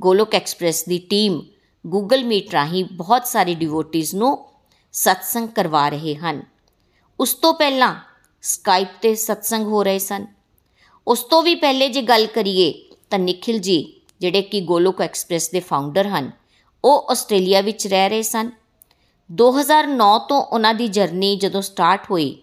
ਗੋਲੋਕ 0.00 0.34
ਐਕਸਪ੍ਰੈਸ 0.34 0.84
ਦੀ 0.84 0.98
ਟੀਮ 0.98 1.46
ਗੂਗਲ 1.86 2.24
ਮੀਟ 2.24 2.50
ਰਾਹੀਂ 2.50 2.84
ਬਹੁਤ 2.92 3.26
ਸਾਰੇ 3.26 3.54
ਡਿਵੋਟੀਜ਼ 3.54 4.14
ਨੂੰ 4.14 4.48
ਸਤਸੰਗ 4.92 5.48
ਕਰਵਾ 5.48 5.88
ਰਹੇ 5.88 6.14
ਹਨ। 6.14 6.42
ਉਸ 7.20 7.34
ਤੋਂ 7.34 7.54
ਪਹਿਲਾਂ 7.54 8.00
ਸਕਾਈਪ 8.42 8.88
ਤੇ 9.02 9.14
ਸਤਸੰਗ 9.14 9.66
ਹੋ 9.66 9.82
ਰਹੇ 9.82 9.98
ਸਨ। 9.98 10.26
ਉਸ 11.08 11.22
ਤੋਂ 11.22 11.42
ਵੀ 11.42 11.54
ਪਹਿਲੇ 11.54 11.88
ਜੇ 11.88 12.02
ਗੱਲ 12.02 12.26
ਕਰੀਏ 12.26 12.84
ਤਾਂ 13.10 13.18
ਨikhil 13.18 13.56
ji, 13.56 13.82
ਜਿਹੜੇ 14.20 14.42
ਕਿ 14.42 14.60
ਗੋਲੋਕ 14.60 15.00
ਐਕਸਪ੍ਰੈਸ 15.00 15.50
ਦੇ 15.50 15.60
ਫਾਊਂਡਰ 15.60 16.06
ਹਨ, 16.06 16.32
ਉਹ 16.84 17.10
ਆਸਟ੍ਰੇਲੀਆ 17.10 17.60
ਵਿੱਚ 17.60 17.86
ਰਹਿ 17.86 18.08
ਰਹੇ 18.08 18.22
ਸਨ। 18.22 18.50
2009 19.32 20.18
ਤੋਂ 20.18 20.42
ਉਹਨਾਂ 20.42 20.74
ਦੀ 20.74 20.88
ਜਰਨੀ 20.88 21.36
ਜਦੋਂ 21.36 21.62
ਸਟਾਰਟ 21.62 22.10
ਹੋਈ, 22.10 22.42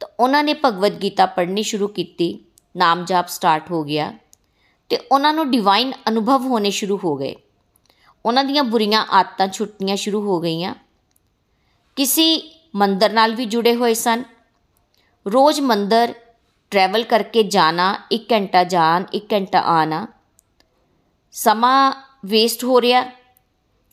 ਤਾਂ 0.00 0.08
ਉਹਨਾਂ 0.20 0.44
ਨੇ 0.44 0.54
ਭਗਵਦ 0.64 1.02
ਗੀਤਾ 1.02 1.26
ਪੜ੍ਹਨੀ 1.26 1.62
ਸ਼ੁਰੂ 1.62 1.88
ਕੀਤੀ 1.88 2.44
ਨਾਮ 2.76 3.04
ਜਾਪ 3.04 3.28
ਸਟਾਰਟ 3.28 3.70
ਹੋ 3.70 3.84
ਗਿਆ 3.84 4.12
ਤੇ 4.88 4.98
ਉਹਨਾਂ 5.12 5.34
ਨੂੰ 5.34 5.50
ਡਿਵਾਈਨ 5.50 5.92
ਅਨੁਭਵ 6.08 6.46
ਹੋਣੇ 6.46 6.70
ਸ਼ੁਰੂ 6.70 7.00
ਹੋ 7.04 7.16
ਗਏ। 7.16 7.36
ਉਹਨਾਂ 8.26 8.44
ਦੀਆਂ 8.44 8.64
ਬੁਰੀਆਂ 8.64 9.06
ਆਦਤਾਂ 9.10 9.48
ਛੁੱਟਣੀਆਂ 9.48 9.96
ਸ਼ੁਰੂ 9.96 10.22
ਹੋ 10.22 10.40
ਗਈਆਂ। 10.40 10.74
ਕਿਸੇ 11.96 12.54
ਮੰਦਰ 12.76 13.12
ਨਾਲ 13.12 13.34
ਵੀ 13.34 13.44
ਜੁੜੇ 13.44 13.74
ਹੋਏ 13.74 13.94
ਸਨ। 13.94 14.24
ਰੋਜ਼ 15.32 15.60
ਮੰਦਰ 15.60 16.14
ਟਰੈਵਲ 16.70 17.04
ਕਰਕੇ 17.04 17.42
ਜਾਣਾ 17.42 17.98
1 18.12 18.32
ਘੰਟਾ 18.32 18.64
ਜਾਣ 18.64 19.04
1 19.14 19.32
ਘੰਟਾ 19.32 19.60
ਆਣਾ। 19.60 20.08
ਸਮਾਂ 21.32 21.92
ਵੇਸਟ 22.24 22.64
ਹੋ 22.64 22.80
ਰਿਹਾ। 22.80 23.04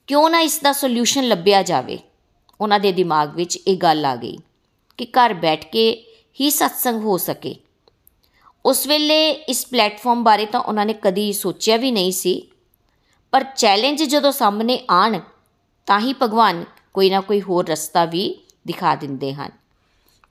ਕਿਉਂ 0.08 0.30
ਨਾ 0.30 0.40
ਇਸ 0.40 0.60
ਦਾ 0.60 0.74
ਸੋਲੂਸ਼ਨ 0.74 1.28
ਲੱਭਿਆ 1.28 1.64
ਜਾਵੇ? 1.64 2.00
ਉਹਨਾਂ 2.62 2.80
ਦੇ 2.80 2.92
ਦਿਮਾਗ 2.92 3.36
ਵਿੱਚ 3.36 3.60
ਇਹ 3.68 3.78
ਗੱਲ 3.78 4.06
ਆ 4.06 4.16
ਗਈ 4.16 4.38
ਕਿ 4.98 5.06
ਘਰ 5.06 5.34
ਬੈਠ 5.34 5.66
ਕੇ 5.66 6.06
ਹੀ 6.40 6.50
ਸਤਸੰਗ 6.50 7.04
ਹੋ 7.04 7.18
ਸਕੇ। 7.18 7.56
ਉਸ 8.66 8.88
ਵੇਲੇ 8.88 9.32
ਇਸ 9.32 9.66
ਪਲੇਟਫਾਰਮ 9.66 10.24
ਬਾਰੇ 10.24 10.46
ਤਾਂ 10.46 10.60
ਉਹਨਾਂ 10.60 10.86
ਨੇ 10.86 10.94
ਕਦੀ 10.94 11.34
ਸੋਚਿਆ 11.34 11.78
ਵੀ 11.78 11.92
ਨਹੀਂ 11.92 12.12
ਸੀ। 12.12 12.48
ਪਰ 13.32 13.44
ਚੈਲੰਜ 13.44 14.04
ਜਦੋਂ 14.04 14.32
ਸਾਹਮਣੇ 14.32 14.80
ਆਣ, 14.90 15.20
ਤਾਂ 15.86 16.00
ਹੀ 16.00 16.14
ਭਗਵਾਨ 16.22 16.66
ਕੋਈ 16.94 17.10
ਨਾ 17.10 17.22
ਕੋਈ 17.22 17.42
ਹੋਰ 17.42 17.68
ਰਸਤਾ 17.68 18.06
ਵੀ 18.06 18.40
ਦਿਖਾ 18.68 18.96
ਦਿੰਦੇ 18.96 19.34
ਹਨ। 19.34 19.50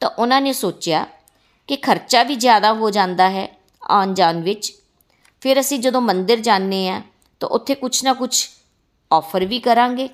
ਤਾਂ 0.01 0.11
ਉਹਨਾਂ 0.19 0.41
ਨੇ 0.41 0.53
ਸੋਚਿਆ 0.53 1.07
ਕਿ 1.67 1.77
ਖਰਚਾ 1.77 2.23
ਵੀ 2.23 2.35
ਜ਼ਿਆਦਾ 2.35 2.73
ਹੋ 2.73 2.91
ਜਾਂਦਾ 2.91 3.31
ਹੈ 3.31 3.59
ਆਉਣ 3.91 4.15
ਜਾਣ 4.15 4.41
ਵਿੱਚ। 4.41 4.73
ਫਿਰ 5.41 5.61
ਅਸੀਂ 5.61 5.79
ਜਦੋਂ 5.79 6.01
ਮੰਦਿਰ 6.01 6.41
ਜਾਂਦੇ 6.41 6.89
ਆ 6.89 7.03
ਤਾਂ 7.41 7.49
ਉੱਥੇ 7.49 7.75
ਕੁਛ 7.75 8.05
ਨਾ 8.05 8.13
ਕੁਛ 8.13 8.49
ਆਫਰ 9.13 9.45
ਵੀ 9.45 9.59
ਕਰਾਂਗੇ। 9.59 10.09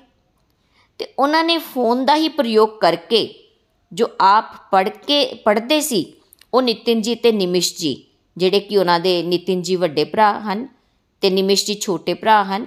ਤੇ 0.97 1.13
ਉਹਨਾਂ 1.19 1.43
ਨੇ 1.43 1.57
ਫੋਨ 1.57 2.05
ਦਾ 2.05 2.15
ਹੀ 2.15 2.29
ਪ੍ਰਯੋਗ 2.29 2.69
ਕਰਕੇ 2.69 3.33
ਜੋ 3.93 4.07
ਆਪ 4.21 4.71
ਪੜ੍ਹ 4.71 4.89
ਕੇ 4.89 5.33
ਪੜ੍ਹਦੇ 5.33 5.81
ਸੀ, 5.81 6.13
ਉਹ 6.53 6.61
ਨਿਤਿਨ 6.61 7.01
ਜੀ 7.01 7.15
ਤੇ 7.15 7.31
ਨਿਮਿਸ਼ 7.31 7.77
ਜੀ, 7.77 8.05
ਜਿਹੜੇ 8.37 8.59
ਕਿ 8.59 8.77
ਉਹਨਾਂ 8.77 8.99
ਦੇ 8.99 9.23
ਨਿਤਿਨ 9.23 9.61
ਜੀ 9.61 9.75
ਵੱਡੇ 9.75 10.03
ਭਰਾ 10.03 10.39
ਹਨ 10.39 10.67
ਤੇ 11.21 11.29
ਨਿਮਿਸ਼ 11.29 11.65
ਜੀ 11.65 11.75
ਛੋਟੇ 11.75 12.13
ਭਰਾ 12.13 12.43
ਹਨ 12.43 12.65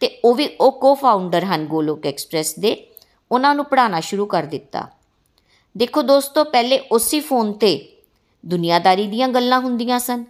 ਤੇ 0.00 0.20
ਉਹ 0.24 0.34
ਵੀ 0.34 0.48
ਉਹ 0.60 0.72
ਕੋ-ਫਾਊਂਡਰ 0.72 1.44
ਹਨ 1.44 1.66
ਗੋਲੋਕ 1.66 2.06
ਐਕਸਪ੍ਰੈਸ 2.06 2.58
ਦੇ, 2.58 2.86
ਉਹਨਾਂ 3.32 3.54
ਨੂੰ 3.54 3.64
ਪੜਾਉਣਾ 3.64 4.00
ਸ਼ੁਰੂ 4.00 4.26
ਕਰ 4.26 4.42
ਦਿੱਤਾ। 4.42 4.88
ਦੇਖੋ 5.76 6.02
ਦੋਸਤੋ, 6.02 6.44
ਪਹਿਲੇ 6.44 6.78
ਉਸੇ 6.78 7.20
ਫੋਨ 7.20 7.52
ਤੇ 7.52 7.96
ਦੁਨੀਆਦਾਰੀ 8.46 9.06
ਦੀਆਂ 9.06 9.28
ਗੱਲਾਂ 9.28 9.60
ਹੁੰਦੀਆਂ 9.60 9.98
ਸਨ। 9.98 10.24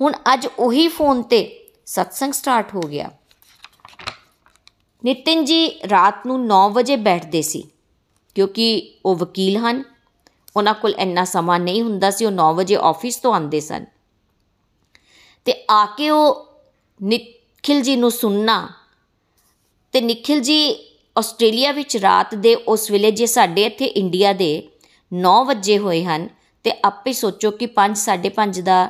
ਹੁਣ 0.00 0.12
ਅੱਜ 0.32 0.48
ਉਹੀ 0.58 0.88
ਫੋਨ 0.88 1.22
ਤੇ 1.22 1.68
ਸਤਸੰਗ 1.86 2.32
ਸਟਾਰਟ 2.32 2.74
ਹੋ 2.74 2.80
ਗਿਆ। 2.80 3.10
ਨਿਤਿਨ 5.06 5.44
ਜੀ 5.44 5.68
ਰਾਤ 5.90 6.26
ਨੂੰ 6.26 6.38
9 6.46 6.68
ਵਜੇ 6.70 6.96
ਬੈਠਦੇ 6.98 7.42
ਸੀ, 7.42 7.62
ਕਿਉਂਕਿ 8.36 8.94
ਉਹ 9.06 9.16
ਵਕੀਲ 9.16 9.56
ਹਨ। 9.58 9.82
ਉਹਨਾਂ 10.56 10.74
ਕੋਲ 10.74 10.94
ਇੰਨਾ 10.98 11.24
ਸਮਾਂ 11.24 11.58
ਨਹੀਂ 11.60 11.82
ਹੁੰਦਾ 11.82 12.10
ਸੀ, 12.10 12.24
ਉਹ 12.24 12.30
9 12.32 12.52
ਵਜੇ 12.54 12.76
ਆਫਿਸ 12.82 13.16
ਤੋਂ 13.16 13.34
ਆਉਂਦੇ 13.34 13.60
ਸਨ। 13.60 13.84
ਤੇ 15.46 15.54
ਆ 15.70 15.84
ਕੇ 15.96 16.10
ਉਹ 16.10 16.46
ਨਿਖਿਲ 17.00 17.82
ਜੀ 17.82 17.96
ਨੂੰ 17.96 18.10
ਸੁਣਨਾ, 18.10 18.68
ਤੇ 19.94 20.00
ਨਿਖਿਲ 20.00 20.40
ਜੀ 20.40 20.76
ਆਸਟ੍ਰੇਲੀਆ 21.16 21.72
ਵਿੱਚ 21.72 21.96
ਰਾਤ 21.96 22.34
ਦੇ 22.36 22.54
ਉਸ 22.66 22.90
ਵੇਲੇ 22.90 23.10
ਜੇ 23.10 23.26
ਸਾਡੇ 23.26 23.64
ਇੱਥੇ 23.64 23.84
ਇੰਡੀਆ 23.84 24.32
ਦੇ 24.32 24.68
9 25.12 25.42
ਵਜੇ 25.44 25.78
ਹੋਏ 25.78 26.04
ਹਨ, 26.04 26.28
ਤੇ 26.64 26.72
ਆਪੇ 26.84 27.12
ਸੋਚੋ 27.12 27.50
ਕਿ 27.50 27.66
5 27.74 27.96
5:30 27.98 28.62
ਦਾ 28.62 28.88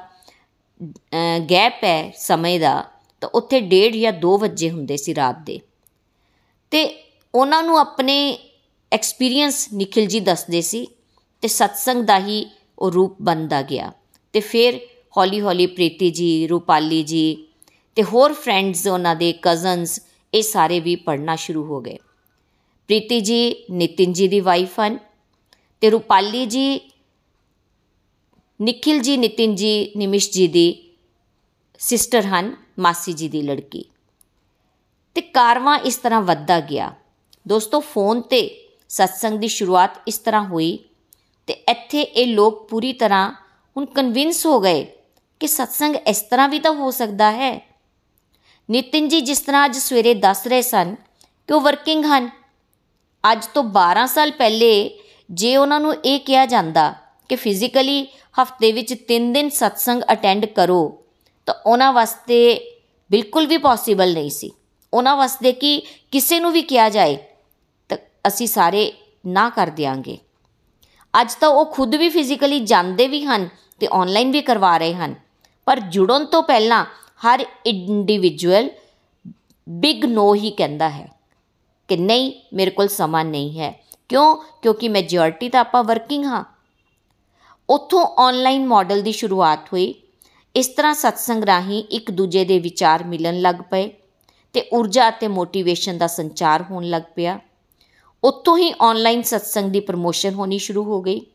ਗੈਪ 1.50 1.84
ਹੈ 1.84 2.12
ਸਮੇਂ 2.18 2.58
ਦਾ, 2.60 2.84
ਤਾਂ 3.22 3.28
ਉੱਥੇ 3.34 3.60
1:30 3.62 4.00
ਜਾਂ 4.00 4.12
2 4.14 4.36
ਵਜੇ 4.38 4.70
ਹੁੰਦੇ 4.70 4.96
ਸੀ 4.96 5.14
ਰਾਤ 5.14 5.38
ਦੇ। 5.46 5.60
ਤੇ 6.70 7.10
ਉਹਨਾਂ 7.34 7.62
ਨੂੰ 7.62 7.78
ਆਪਣੇ 7.78 8.38
ਐਕਸਪੀਰੀਅੰਸ 8.92 9.72
ਨਿਖਿਲ 9.72 10.06
ਜੀ 10.06 10.20
ਦੱਸਦੇ 10.20 10.60
ਸੀ 10.60 10.86
ਤੇ 11.40 11.48
ਸਤਸੰਗ 11.48 12.02
ਦਾ 12.02 12.18
ਹੀ 12.18 12.46
ਉਹ 12.78 12.90
ਰੂਪ 12.90 13.16
ਬਣਦਾ 13.22 13.62
ਗਿਆ। 13.62 13.92
ਤੇ 14.32 14.40
ਫਿਰ 14.40 14.80
ਹੌਲੀ 15.16 15.40
ਹੌਲੀ 15.40 15.66
ਪ੍ਰੀਤੀ 15.66 16.10
ਜੀ, 16.10 16.46
ਰੂਪਾਲੀ 16.46 17.02
ਜੀ 17.02 17.46
ਤੇ 17.94 18.02
ਹੋਰ 18.02 18.32
ਫਰੈਂਡਸ 18.32 18.86
ਉਹਨਾਂ 18.86 19.16
ਦੇ 19.16 19.34
ਕਜ਼ਨਸ 19.42 20.00
ਇਹ 20.34 20.42
ਸਾਰੇ 20.42 20.80
ਵੀ 20.80 20.96
ਪੜਨਾ 20.96 21.36
ਸ਼ੁਰੂ 21.36 21.64
ਹੋ 21.64 21.80
ਗਏ। 21.80 21.96
ਪ੍ਰੀਤੀ 22.86 23.20
ਜੀ 23.20 23.54
ਨਿਤਿਨ 23.70 24.12
ਜੀ 24.12 24.28
ਦੀ 24.28 24.40
ਵਾਈਫ 24.40 24.80
ਹਨ 24.80 24.98
ਤੇ 25.80 25.90
ਰੂਪਾਲੀ 25.90 26.46
ਜੀ, 26.46 26.90
ਨikhil 28.62 29.02
ਜੀ, 29.02 29.16
ਨਿਤਿਨ 29.16 29.54
ਜੀ, 29.54 29.92
ਨਿਮਿਸ਼ 29.96 30.30
ਜੀ 30.30 30.48
ਦੀ 30.48 30.90
ਸਿਸਟਰ 31.78 32.22
ਹਨ, 32.22 32.56
ਮਾਸੀ 32.78 33.12
ਜੀ 33.12 33.28
ਦੀ 33.28 33.42
ਲੜਕੀ। 33.42 33.84
ਤੇ 35.16 35.20
ਕਾਰਵਾ 35.20 35.76
ਇਸ 35.76 35.96
ਤਰ੍ਹਾਂ 35.96 36.20
ਵੱਧਦਾ 36.20 36.58
ਗਿਆ। 36.60 36.92
ਦੋਸਤੋ, 37.46 37.80
ਫੋਨ 37.80 38.20
ਤੇ 38.20 38.40
ਸਤਸੰਗ 38.88 39.38
ਦੀ 39.38 39.48
ਸ਼ੁਰੂਆਤ 39.48 40.00
ਇਸ 40.08 40.18
ਤਰ੍ਹਾਂ 40.18 40.42
ਹੋਈ 40.44 40.78
ਤੇ 41.48 41.52
ਇੱਥੇ 41.68 42.02
ਇਹ 42.02 42.26
ਲੋਕ 42.26 42.68
ਪੂਰੀ 42.68 42.92
ਤਰ੍ਹਾਂ 42.92 43.30
ਹੁਣ 43.76 43.86
ਕਨਵਿੰਸ 43.86 44.44
ਹੋ 44.46 44.58
ਗਏ 44.60 44.84
ਕਿ 45.40 45.46
ਸਤਸੰਗ 45.46 45.96
ਇਸ 46.08 46.20
ਤਰ੍ਹਾਂ 46.20 46.48
ਵੀ 46.48 46.58
ਤਾਂ 46.58 46.72
ਹੋ 46.72 46.90
ਸਕਦਾ 46.90 47.30
ਹੈ। 47.32 47.52
ਨਿਤਿਨ 48.68 49.08
ਜੀ, 49.08 49.20
ਜਿਸ 49.20 49.40
ਤਰ੍ਹਾਂ 49.40 49.64
ਅੱਜ 49.64 49.76
ਸਵੇਰੇ 49.76 50.14
ਦੱਸ 50.14 50.46
ਰਹੇ 50.46 50.62
ਸਨ 50.62 50.94
ਕਿ 51.48 51.54
ਉਹ 51.54 51.60
ਵਰਕਿੰਗ 51.60 52.04
ਹਨ। 52.04 52.28
ਅੱਜ 53.24 53.46
ਤੋਂ 53.46 53.62
12 53.72 54.06
ਸਾਲ 54.06 54.30
ਪਹਿਲੇ 54.30 54.98
ਜੇ 55.30 55.56
ਉਹਨਾਂ 55.56 55.80
ਨੂੰ 55.80 55.94
ਇਹ 55.94 56.20
ਕਿਹਾ 56.20 56.44
ਜਾਂਦਾ 56.46 56.92
ਕਿ 57.30 57.36
ਫਿਜ਼ੀਕਲੀ 57.36 58.06
ਹਫ਼ਤੇ 58.42 58.72
ਵਿੱਚ 58.72 58.94
3 59.08 59.32
ਦਿਨ 59.32 59.48
ਸਤਸੰਗ 59.50 60.02
ਅਟੈਂਡ 60.12 60.46
ਕਰੋ, 60.46 60.82
ਤਾਂ 61.48 61.54
ਉਹਨਾਂ 61.66 61.92
ਵਾਸਤੇ 61.92 62.38
ਬਿਲਕੁਲ 63.10 63.46
ਵੀ 63.46 63.56
ਪੋਸੀਬਲ 63.58 64.12
ਨਹੀਂ 64.14 64.30
ਸੀ। 64.30 64.50
ਉਹਨਾਂ 64.94 65.16
ਵਾਸਤੇ 65.16 65.52
ਕਿ 65.52 65.82
ਕਿਸੇ 66.10 66.40
ਨੂੰ 66.40 66.52
ਵੀ 66.52 66.62
ਕਿਹਾ 66.62 66.88
ਜਾਏ, 66.88 67.16
ਤਾਂ 67.88 67.98
ਅਸੀਂ 68.26 68.46
ਸਾਰੇ 68.46 68.92
ਨਾ 69.26 69.50
ਕਰ 69.50 69.66
ਦਿਆਂਗੇ। 69.66 70.18
ਅੱਜ 71.20 71.34
ਤਾਂ 71.34 71.48
ਉਹ 71.48 71.66
ਖੁਦ 71.66 71.94
ਵੀ 71.94 72.08
ਫਿਜ਼ੀਕਲੀ 72.08 72.60
ਜਾਂਦੇ 72.60 73.08
ਵੀ 73.08 73.24
ਹਨ 73.24 73.48
ਤੇ 73.80 73.88
ਆਨਲਾਈਨ 73.92 74.30
ਵੀ 74.30 74.40
ਕਰਵਾ 74.40 74.78
ਰਹੇ 74.78 74.94
ਹਨ। 74.94 75.14
ਪਰ 75.66 75.80
ਜੁੜਨ 75.80 76.24
ਤੋਂ 76.24 76.42
ਪਹਿਲਾਂ 76.42 76.84
ਹਰ 77.26 77.44
ਇੰਡੀਵਿਜੂਅਲ 77.66 78.70
ਬਿਗ 79.68 80.04
ਨੋ 80.04 80.34
ਹੀ 80.34 80.50
ਕਹਿੰਦਾ 80.50 80.90
ਹੈ 80.90 81.08
ਕਿ 81.88 81.96
ਨਹੀਂ, 81.96 82.32
ਮੇਰੇ 82.52 82.70
ਕੋਲ 82.70 82.88
ਸਮਾਂ 82.88 83.24
ਨਹੀਂ 83.24 83.60
ਹੈ। 83.60 83.84
ਕਿਉਂ? 84.08 84.36
ਕਿਉਂਕਿ 84.36 84.88
ਮੈਜੋਰਟੀ 84.88 85.48
ਤਾਂ 85.48 85.60
ਆਪਾਂ 85.60 85.84
ਵਰਕਿੰਗ 85.84 86.24
ਹਾਂ। 86.24 86.44
ਉੱਥੋਂ 87.70 88.06
ਆਨਲਾਈਨ 88.06 88.66
ਮਾਡਲ 88.66 89.02
ਦੀ 89.02 89.12
ਸ਼ੁਰੂਆਤ 89.12 89.60
ਹੋਈ। 89.72 89.94
ਇਸ 90.56 90.68
ਤਰ੍ਹਾਂ 90.68 90.94
ਸਤਸੰਗ 90.94 91.44
ਰਾਹੀਂ 91.44 91.84
ਇੱਕ 91.84 92.10
ਦੂਜੇ 92.10 92.44
ਦੇ 92.44 92.58
ਵਿਚਾਰ 92.58 93.04
ਮਿਲਣ 93.04 93.40
ਲੱਗ 93.40 93.54
ਪਏ। 93.70 93.92
ਤੇ 94.52 94.68
ਊਰਜਾ 94.74 95.08
ਅਤੇ 95.08 95.28
ਮੋਟੀਵੇਸ਼ਨ 95.28 95.98
ਦਾ 95.98 96.06
ਸੰਚਾਰ 96.06 96.62
ਹੋਣ 96.62 96.84
ਲੱਗ 96.84 97.02
ਪਿਆ। 97.14 97.40
ਉੱਥੋਂ 98.24 98.58
ਹੀ 98.58 98.74
ਆਨਲਾਈਨ 98.82 99.22
ਸਤਸੰਗ 99.22 99.70
ਦੀ 99.70 99.80
ਪ੍ਰਮੋਸ਼ਨ 99.80 100.34
ਹੋਣੀ 100.34 100.58
ਸ਼ੁਰੂ 100.58 100.84
ਹੋ 100.84 101.02
ਗਈ। 101.02 101.26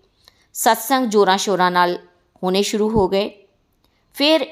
ਸਤਸੰਗ 0.54 1.06
ਜੋਰਾਂ 1.06 1.38
ਸ਼ੋਰਾਂ 1.38 1.72
ਨਾਲ 1.72 2.00
ਹੋਣੇ 2.44 2.62
ਸ਼ੁਰੂ 2.62 2.90
ਹੋ 2.90 3.08
ਗਏ। 3.08 3.48
ਫਿਰ 4.14 4.46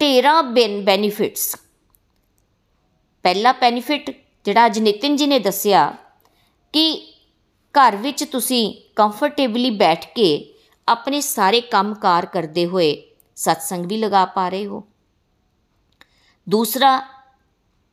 13 0.00 0.42
ਬੈਨੀਫਿਟਸ 0.82 1.56
ਪਹਿਲਾ 3.22 3.52
ਬੈਨੀਫਿਟ 3.52 4.10
ਜਿਹੜਾ 4.44 4.66
ਅੱਜ 4.66 4.78
ਨਿਤਿਨ 4.78 5.16
ਜੀ 5.16 5.26
ਨੇ 5.26 5.38
ਦੱਸਿਆ 5.38 5.94
ਕਿ 6.72 7.14
ਘਰ 7.74 7.96
ਵਿੱਚ 7.96 8.24
ਤੁਸੀਂ 8.24 8.74
ਕੰਫਰਟੇਬਲੀ 8.96 9.70
ਬੈਠ 9.70 10.06
ਕੇ 10.14 10.54
ਆਪਣੇ 10.88 11.20
ਸਾਰੇ 11.20 11.60
ਕੰਮਕਾਰ 11.60 12.26
ਕਰਦੇ 12.26 12.66
ਹੋਏ 12.66 13.02
ਸਤਸੰਗ 13.36 13.86
ਵੀ 13.86 13.96
ਲਗਾ 13.96 14.24
ਪਾ 14.24 14.48
ਰਹੇ 14.48 14.66
ਹੋ। 14.66 14.84
ਦੂਸਰਾ 16.48 17.02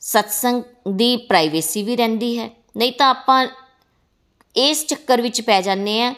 ਸਤਸੰਗ 0.01 0.63
ਦੀ 0.87 1.15
ਪ੍ਰਾਈਵੇਸੀ 1.17 1.83
ਵੀ 1.83 1.95
ਰਹਿੰਦੀ 1.95 2.37
ਹੈ। 2.39 2.49
ਨਹੀਂ 2.77 2.91
ਤਾਂ 2.91 3.09
ਆਪਾਂ 3.09 3.47
ਇਸ 4.55 4.85
ਚੱਕਰ 4.85 5.21
ਵਿੱਚ 5.21 5.41
ਪੈ 5.41 5.61
ਜਾਂਦੇ 5.61 6.01
ਆ 6.03 6.13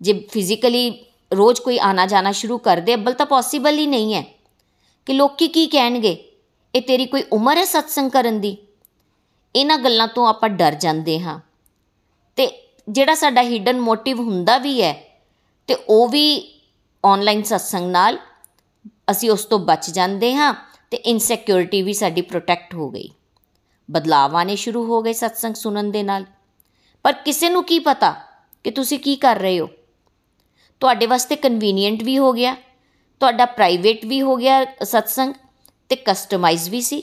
ਜੇ 0.00 0.12
ਫਿਜ਼ੀਕਲੀ 0.30 1.04
ਰੋਜ਼ 1.32 1.60
ਕੋਈ 1.60 1.78
ਆਣਾ 1.78 2.06
ਜਾਣਾ 2.06 2.32
ਸ਼ੁਰੂ 2.32 2.58
ਕਰ 2.58 2.80
ਦੇ, 2.80 2.94
ਅੱਬਲ 2.94 3.12
ਤਾਂ 3.12 3.26
ਪੋਸੀਬਲ 3.26 3.78
ਹੀ 3.78 3.86
ਨਹੀਂ 3.86 4.14
ਹੈ 4.14 4.22
ਕਿ 5.06 5.12
ਲੋਕੀ 5.12 5.48
ਕੀ 5.48 5.66
ਕਹਿਣਗੇ, 5.66 6.32
ਇਹ 6.74 6.82
ਤੇਰੀ 6.82 7.06
ਕੋਈ 7.06 7.22
ਉਮਰ 7.32 7.56
ਹੈ 7.56 7.64
ਸਤਸੰਗ 7.64 8.10
ਕਰਨ 8.10 8.40
ਦੀ? 8.40 8.56
ਇਹਨਾਂ 9.56 9.78
ਗੱਲਾਂ 9.78 10.08
ਤੋਂ 10.08 10.26
ਆਪਾਂ 10.28 10.48
ਡਰ 10.48 10.74
ਜਾਂਦੇ 10.74 11.20
ਹਾਂ। 11.20 11.40
ਤੇ 12.36 12.48
ਜਿਹੜਾ 12.88 13.14
ਸਾਡਾ 13.14 13.42
ਹਿਡਨ 13.42 13.80
ਮੋਟਿਵ 13.80 14.20
ਹੁੰਦਾ 14.20 14.58
ਵੀ 14.58 14.82
ਹੈ, 14.82 14.92
ਤੇ 15.66 15.74
ਉਹ 15.74 16.08
ਵੀ 16.08 16.54
ਆਨਲਾਈਨ 17.04 17.42
ਸਤਸੰਗ 17.42 17.90
ਨਾਲ 17.90 18.18
ਅਸੀਂ 19.10 19.30
ਉਸ 19.30 19.44
ਤੋਂ 19.44 19.58
ਬਚ 19.58 19.90
ਜਾਂਦੇ 19.90 20.34
ਹਾਂ 20.34 20.54
ਤੇ 20.90 20.96
ਇਨਸਿਕਿਉਰਿਟੀ 20.96 21.82
ਵੀ 21.82 21.92
ਸਾਡੀ 21.92 22.20
ਪ੍ਰੋਟੈਕਟ 22.20 22.74
ਹੋ 22.74 22.90
ਗਈ। 22.90 23.10
ਬਦਲਾਅ 23.92 24.34
ਆਣੇ 24.34 24.56
ਸ਼ੁਰੂ 24.56 24.84
ਹੋ 24.86 25.00
ਗਏ 25.02 25.12
ਸਤਸੰਗ 25.12 25.54
ਸੁਣਨ 25.54 25.90
ਦੇ 25.90 26.02
ਨਾਲ। 26.02 26.24
ਪਰ 27.04 27.12
ਕਿਸੇ 27.24 27.48
ਨੂੰ 27.48 27.62
ਕੀ 27.64 27.78
ਪਤਾ 27.78 28.10
ਕਿ 28.64 28.70
ਤੁਸੀਂ 28.70 28.98
ਕੀ 28.98 29.14
ਕਰ 29.16 29.38
ਰਹੇ 29.38 29.58
ਹੋ? 29.60 29.68
ਤੁਹਾਡੇ 30.80 31.06
ਵਾਸਤੇ 31.06 31.36
ਕਨਵੀਨੀਅੰਟ 31.36 32.02
ਵੀ 32.02 32.18
ਹੋ 32.18 32.32
ਗਿਆ, 32.32 32.54
ਤੁਹਾਡਾ 33.20 33.44
ਪ੍ਰਾਈਵੇਟ 33.46 34.04
ਵੀ 34.04 34.20
ਹੋ 34.22 34.36
ਗਿਆ 34.36 34.64
ਸਤਸੰਗ 34.84 35.34
ਤੇ 35.88 35.96
ਕਸਟਮਾਈਜ਼ 35.96 36.68
ਵੀ 36.70 36.80
ਸੀ 36.80 37.00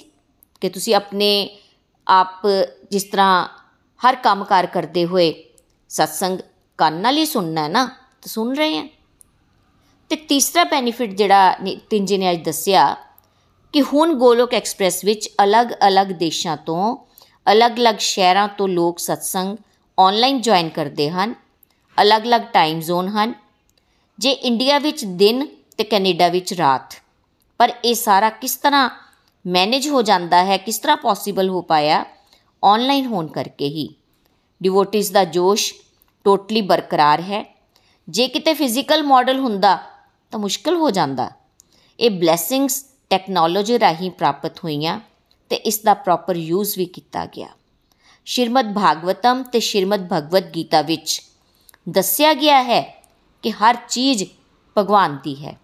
ਕਿ 0.62 0.69
ਤੁਸੀਂ 0.69 0.96
ਆਪਣੇ 0.96 1.58
ਆਪ 2.08 2.48
ਜਿਸ 2.91 3.03
ਤਰ੍ਹਾਂ 3.03 3.48
ਹਰ 4.01 4.15
ਕੰਮ 4.15 4.43
ਕਾਰ 4.43 4.65
ਕਰਦੇ 4.65 5.05
ਹੋਏ 5.05 5.34
ਸਤਸੰਗ 5.89 6.39
ਕੰਨ 6.79 6.93
ਨਾਲ 6.93 7.17
ਹੀ 7.17 7.25
ਸੁਣਨਾ 7.25 7.63
ਹੈ 7.63 7.69
ਨਾ, 7.69 7.86
ਤਾਂ 7.86 8.29
ਸੁਣ 8.29 8.55
ਰਹੇ 8.55 8.77
ਹਾਂ 8.77 8.88
ਤੇ 10.10 10.15
ਤੀਸਰਾ 10.15 10.63
ਬੈਨੀਫਿਟ 10.63 11.13
ਜਿਹੜਾ 11.13 11.55
ਨਿਤਿਨ 11.62 12.05
ਜੀ 12.05 12.17
ਨੇ 12.17 12.31
ਅੱਜ 12.31 12.43
ਦੱਸਿਆ 12.46 12.96
ਕਿ 13.74 13.82
ਹੁਣ 13.82 14.14
ਗੋਲੋਕ 14.14 14.54
ਐਕਸਪ੍ਰੈਸ 14.54 15.04
ਵਿੱਚ 15.06 15.30
ਅਲੱਗ-ਅਲੱਗ 15.44 16.08
ਦੇਸ਼ਾਂ 16.08 16.58
ਤੋਂ, 16.58 16.98
ਅਲੱਗ-ਅਲੱਗ 17.52 17.96
ਸ਼ਹਿਰਾਂ 17.96 18.48
ਤੋਂ 18.48 18.68
ਲੋਕ 18.68 19.00
ਸਤਸੰਗ 19.00 19.58
ਆਨਲਾਈਨ 19.98 20.42
ਜੁਆਇਨ 20.42 20.70
ਕਰਦੇ 20.70 21.10
ਹਨ, 21.10 21.36
ਅਲੱਗ-ਅਲੱਗ 21.98 22.42
ਟਾਈਮ 22.54 22.80
ਜ਼ੋਨ 22.80 23.08
ਹਨ। 23.08 23.34
ਜੇ 24.20 24.32
ਇੰਡੀਆ 24.32 24.80
ਵਿੱਚ 24.80 25.06
ਦਿਨ 25.06 25.46
ਤੇ 25.78 25.84
ਕੈਨੇਡਾ 25.84 26.28
ਵਿੱਚ 26.28 26.54
ਰਾਤ, 26.54 26.96
ਪਰ 27.60 27.74
ਇਹ 27.86 27.96
ਸਾਰਾ 27.96 28.30
ਕਿਸ 28.30 28.56
ਤਰ੍ਹਾਂ 28.56 28.90
ਮੈਨੇਜ 29.46 29.88
ਹੋ 29.90 30.02
ਜਾਂਦਾ 30.02 30.44
ਹੈ, 30.46 30.58
ਕਿਸ 30.58 30.80
ਤਰ੍ਹਾਂ 30.80 30.98
ਪੋਸੀਬਲ 30.98 31.50
ਹੋ 31.50 31.62
ਪਾਇਆ 31.62 32.04
ਆਨਲਾਈਨ 32.64 33.06
ਹੋਣ 33.06 33.28
ਕਰਕੇ 33.28 33.66
ਹੀ 33.66 33.88
ਡਿਵੋਟਿਸ 34.62 35.12
ਦਾ 35.12 35.24
ਜੋਸ਼ 35.24 35.74
ਟੋਟਲੀ 36.26 36.62
ਬਰਕਰਾਰ 36.62 37.22
ਹੈ। 37.22 37.46
ਜੇ 38.08 38.28
ਕਿਤੇ 38.28 38.54
ਫਿਜ਼ੀਕਲ 38.54 39.04
ਮਾਡਲ 39.04 39.40
ਹੁੰਦਾ 39.40 39.78
ਤਾਂ 40.32 40.40
ਮੁਸ਼ਕਲ 40.40 40.76
ਹੋ 40.76 40.90
ਜਾਂਦਾ। 40.92 41.30
ਇਹ 42.00 42.12
ਬਲੇਸਿੰਗਸ 42.12 42.84
ਟੈਕਨੋਲੋਜੀ 43.10 43.80
ਰਾਹੀਂ 43.80 44.12
ਪ੍ਰਾਪਤ 44.12 44.63
ਹੋਈਆਂ 44.63 45.00
ਤੇ 45.50 45.56
ਇਸ 45.56 45.80
ਦਾ 45.80 45.94
ਪ੍ਰੋਪਰ 45.94 46.36
ਯੂਜ਼ 46.36 46.78
ਵੀ 46.78 46.86
ਕੀਤਾ 46.86 47.25
ਗਿਆ। 47.25 47.48
ਸ਼੍ਰੀਮਦ 48.25 48.74
ਭਾਗਵਤਮ 48.74 49.44
ਤੇ 49.44 49.60
ਸ਼੍ਰੀਮਦ 49.60 50.08
ਭਗਵਦ 50.13 50.56
ਗੀਤਾ 50.56 50.82
ਵਿੱਚ 50.82 51.22
ਦੱਸਿਆ 51.89 52.34
ਗਿਆ 52.34 52.62
ਹੈ 52.63 52.82
ਕਿ 53.44 53.51
ਹਰ 53.51 53.78
ਚੀਜ਼ 53.89 54.24
ਭਗਵਾਨ 54.78 55.18
ਦੀ 55.24 55.36
ਹੈ। 55.46 55.58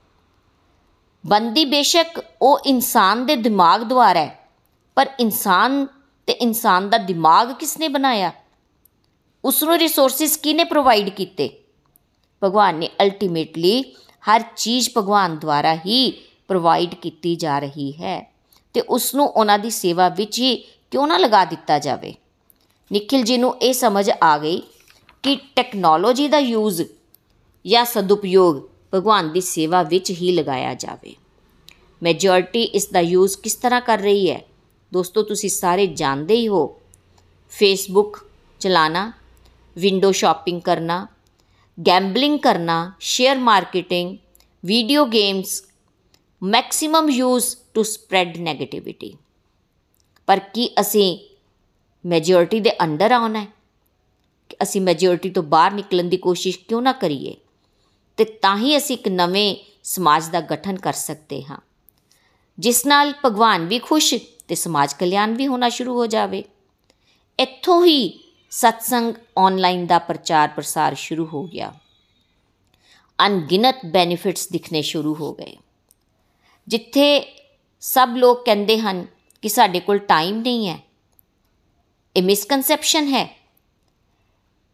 ਬੰਦੀ 1.26 1.66
ਬੇਸ਼ੱਕ 1.66 2.20
ਉਹ 2.42 2.60
ਇਨਸਾਨ 2.66 3.26
ਦੇ 3.26 3.36
ਦਿਮਾਗ 3.36 3.82
ਦੁਆਰਾ 3.82 4.20
ਹੈ, 4.20 4.50
ਪਰ 4.96 5.10
ਇਨਸਾਨ 5.20 5.86
ਤੇ 6.28 6.34
ਇਨਸਾਨ 6.34 6.90
ਦਾ 6.90 6.98
ਦਿਮਾਗ 6.98 7.54
ਕਿਸਨੇ 7.54 7.88
ਬਣਾਇਆ? 7.88 8.32
ਉਸ 9.46 9.64
ਨੂੰ 9.64 9.78
ਰਿਸੋਰਸਿਸ 9.78 10.38
ਕਿਨੇ 10.38 10.64
ਪ੍ਰੋਵਾਈਡ 10.64 11.10
ਕੀਤੇ? 11.10 11.50
ਭਗਵਾਨ 12.44 12.76
ਨੇ 12.76 12.90
ਅਲਟੀਮੇਟਲੀ 13.02 13.84
ਹਰ 14.30 14.44
ਚੀਜ਼ 14.58 14.90
ਭਗਵਾਨ 14.98 15.38
ਦੁਆਰਾ 15.38 15.76
ਹੀ 15.76 16.12
ਪ੍ਰੋਵਾਈਡ 16.48 16.96
ਕੀਤੀ 16.96 17.36
ਜਾ 17.36 17.60
ਰਹੀ 17.60 17.92
ਹੈ 17.92 18.34
ਤੇ 18.74 18.82
ਉਸ 18.82 19.16
ਨੂੰ 19.16 19.28
ਉਹਨਾਂ 19.28 19.60
ਦੀ 19.60 19.70
ਸੇਵਾ 19.70 20.10
ਵਿੱਚ 20.10 20.40
ਹੀ 20.40 20.56
ਕਿਉਂ 20.92 21.08
ਨਾ 21.08 21.18
ਲਗਾ 21.18 21.46
ਦਿੱਤਾ 21.46 21.80
ਜਾਵੇ। 21.80 22.16
ਨikhil 22.94 23.26
ji 23.26 23.38
ਨੂੰ 23.38 23.58
ਇਹ 23.58 23.74
ਸਮਝ 23.74 24.12
ਆ 24.24 24.38
ਗਈ 24.38 24.62
ਕਿ 25.24 25.38
ਟੈਕਨੋਲੋਜੀ 25.56 26.28
ਦਾ 26.28 26.38
ਯੂਜ਼ 26.38 26.82
ਜਾਂ 27.68 27.86
ਸਦੁਪਯੋਗ 27.86 28.62
ਭਗਵਾਨ 28.94 29.32
ਦੀ 29.32 29.42
ਸੇਵਾ 29.42 29.84
ਵਿੱਚ 29.84 30.12
ਹੀ 30.12 30.32
ਲਗਾਇਆ 30.32 30.74
ਜਾਵੇ। 30.74 31.16
ਮੈਜੋਰਟੀ 32.04 32.64
ਇਸ 32.64 32.88
ਦਾ 32.88 33.00
ਯੂਜ਼ 33.00 33.38
ਕਿਸ 33.38 33.56
ਤਰ੍ਹਾਂ 33.56 33.82
ਕਰ 33.82 34.00
ਰਹੀ 34.00 34.32
ਹੈ? 34.32 34.42
ਦੋਸਤੋ, 34.94 35.24
ਤੁਸੀਂ 35.24 35.50
ਸਾਰੇ 35.50 35.88
ਜਾਣਦੇ 35.88 36.36
ਹੀ 36.36 36.48
ਹੋ। 36.48 36.82
ਫੇਸਬੁੱਕ 37.50 38.26
ਚਲਾਣਾ 38.60 39.14
ਵਿੰਡੋ 39.78 40.12
ਸ਼ਾਪਿੰਗ 40.12 40.62
ਕਰਨਾ 40.62 41.08
ਗੈਂਬਲਿੰਗ 41.88 42.40
ਕਰਨਾ 42.40 42.94
share 43.00 43.38
marketing 43.38 44.18
video 44.66 45.06
games 45.06 45.64
maximum 46.46 47.10
use 47.10 47.58
to 47.74 47.84
spread 47.84 48.38
negativity 48.38 49.18
ਪਰ 50.28 50.40
ਕੀ 50.40 50.70
ਅਸੀਂ 50.80 51.20
ਮੈਜੋਰਟੀ 52.06 52.60
ਦੇ 52.60 52.72
ਅੰਡਰ 52.84 53.12
ਆਉਣਾ 53.12 53.42
ਹੈ? 53.42 53.48
ਕਿ 54.50 54.58
ਅਸੀਂ 54.64 54.82
ਮੈਜੋਰਟੀ 54.82 55.30
ਤੋਂ 55.30 55.44
ਬਾਹਰ 55.44 55.72
ਨਿਕਲਣ 55.72 56.04
ਦੀ 56.04 56.18
ਕੋਸ਼ਿਸ਼ 56.18 56.60
ਕਿਉਂ 56.60 56.82
ਨਾ 56.82 56.92
ਕਰੀਏ? 56.92 57.36
ਤੇ 58.18 58.26
ਤਾਂ 58.26 58.58
ਹੀ 58.58 58.78
ਅਸੀਂ 58.78 58.98
ਇੱਕ 58.98 59.08
ਨਵੇਂ 59.08 59.56
ਸਮਾਜ 59.84 60.30
ਦਾ 60.30 60.42
ਗਠਨ 60.42 60.76
ਕਰ 60.76 60.94
ਸਕਦੇ 60.94 61.44
ਹਾਂ। 61.44 61.58
ਜਿਸ 62.60 62.86
ਨਾਲ 62.86 63.14
ਭਗਵਾਨ 63.26 63.66
ਵੀ 63.66 63.80
ਖੁਸ਼ 63.80 64.16
ਤੇ 64.48 64.56
ਸਮਾਜ 64.56 64.94
ਕਲਿਆਣ 64.94 65.34
ਵੀ 65.34 65.48
ਹੋਣਾ 65.48 65.70
ਸ਼ੁਰੂ 65.70 65.94
ਹੋ 65.94 66.08
ਜਾਵੇ। 66.08 66.44
ਇੱਥੋਂ 67.40 67.86
ਹੀ 67.86 68.34
ਸਤਸੰਗ 68.50 69.14
ਆਨਲਾਈਨ 69.38 69.88
ਦਾ 69.88 70.00
ਪ੍ਰਚਾਰ 70.00 70.48
ਪ੍ਰਸਾਰ 70.48 70.96
ਸ਼ੁਰੂ 70.96 71.26
ਹੋ 71.26 71.44
ਗਿਆ। 71.44 71.74
ਅਣਗਿਣਤ 73.26 73.76
ਬੈਨੀਫਿਟਸ 73.86 74.50
ਦਿਖਣੇ 74.50 74.82
ਸ਼ੁਰੂ 74.82 75.16
ਹੋ 75.16 75.34
ਗਏ। 75.34 75.58
ਜਿੱਥੇ 76.68 77.36
ਸਭ 77.82 78.10
ਲੋਕ 78.16 78.46
ਕਹਿੰਦੇ 78.46 78.80
ਹਨ 78.80 79.08
ਕਿ 79.42 79.50
ਸਾਡੇ 79.50 79.80
ਕੋਲ 79.80 79.98
ਟਾਈਮ 79.98 80.42
ਨਹੀਂ 80.42 80.68
ਹੈ। 80.68 80.80
ਇਹ 82.16 82.24
ਮਿਸਕਨਸੈਪਸ਼ਨ 82.24 83.08
ਹੈ। 83.08 83.40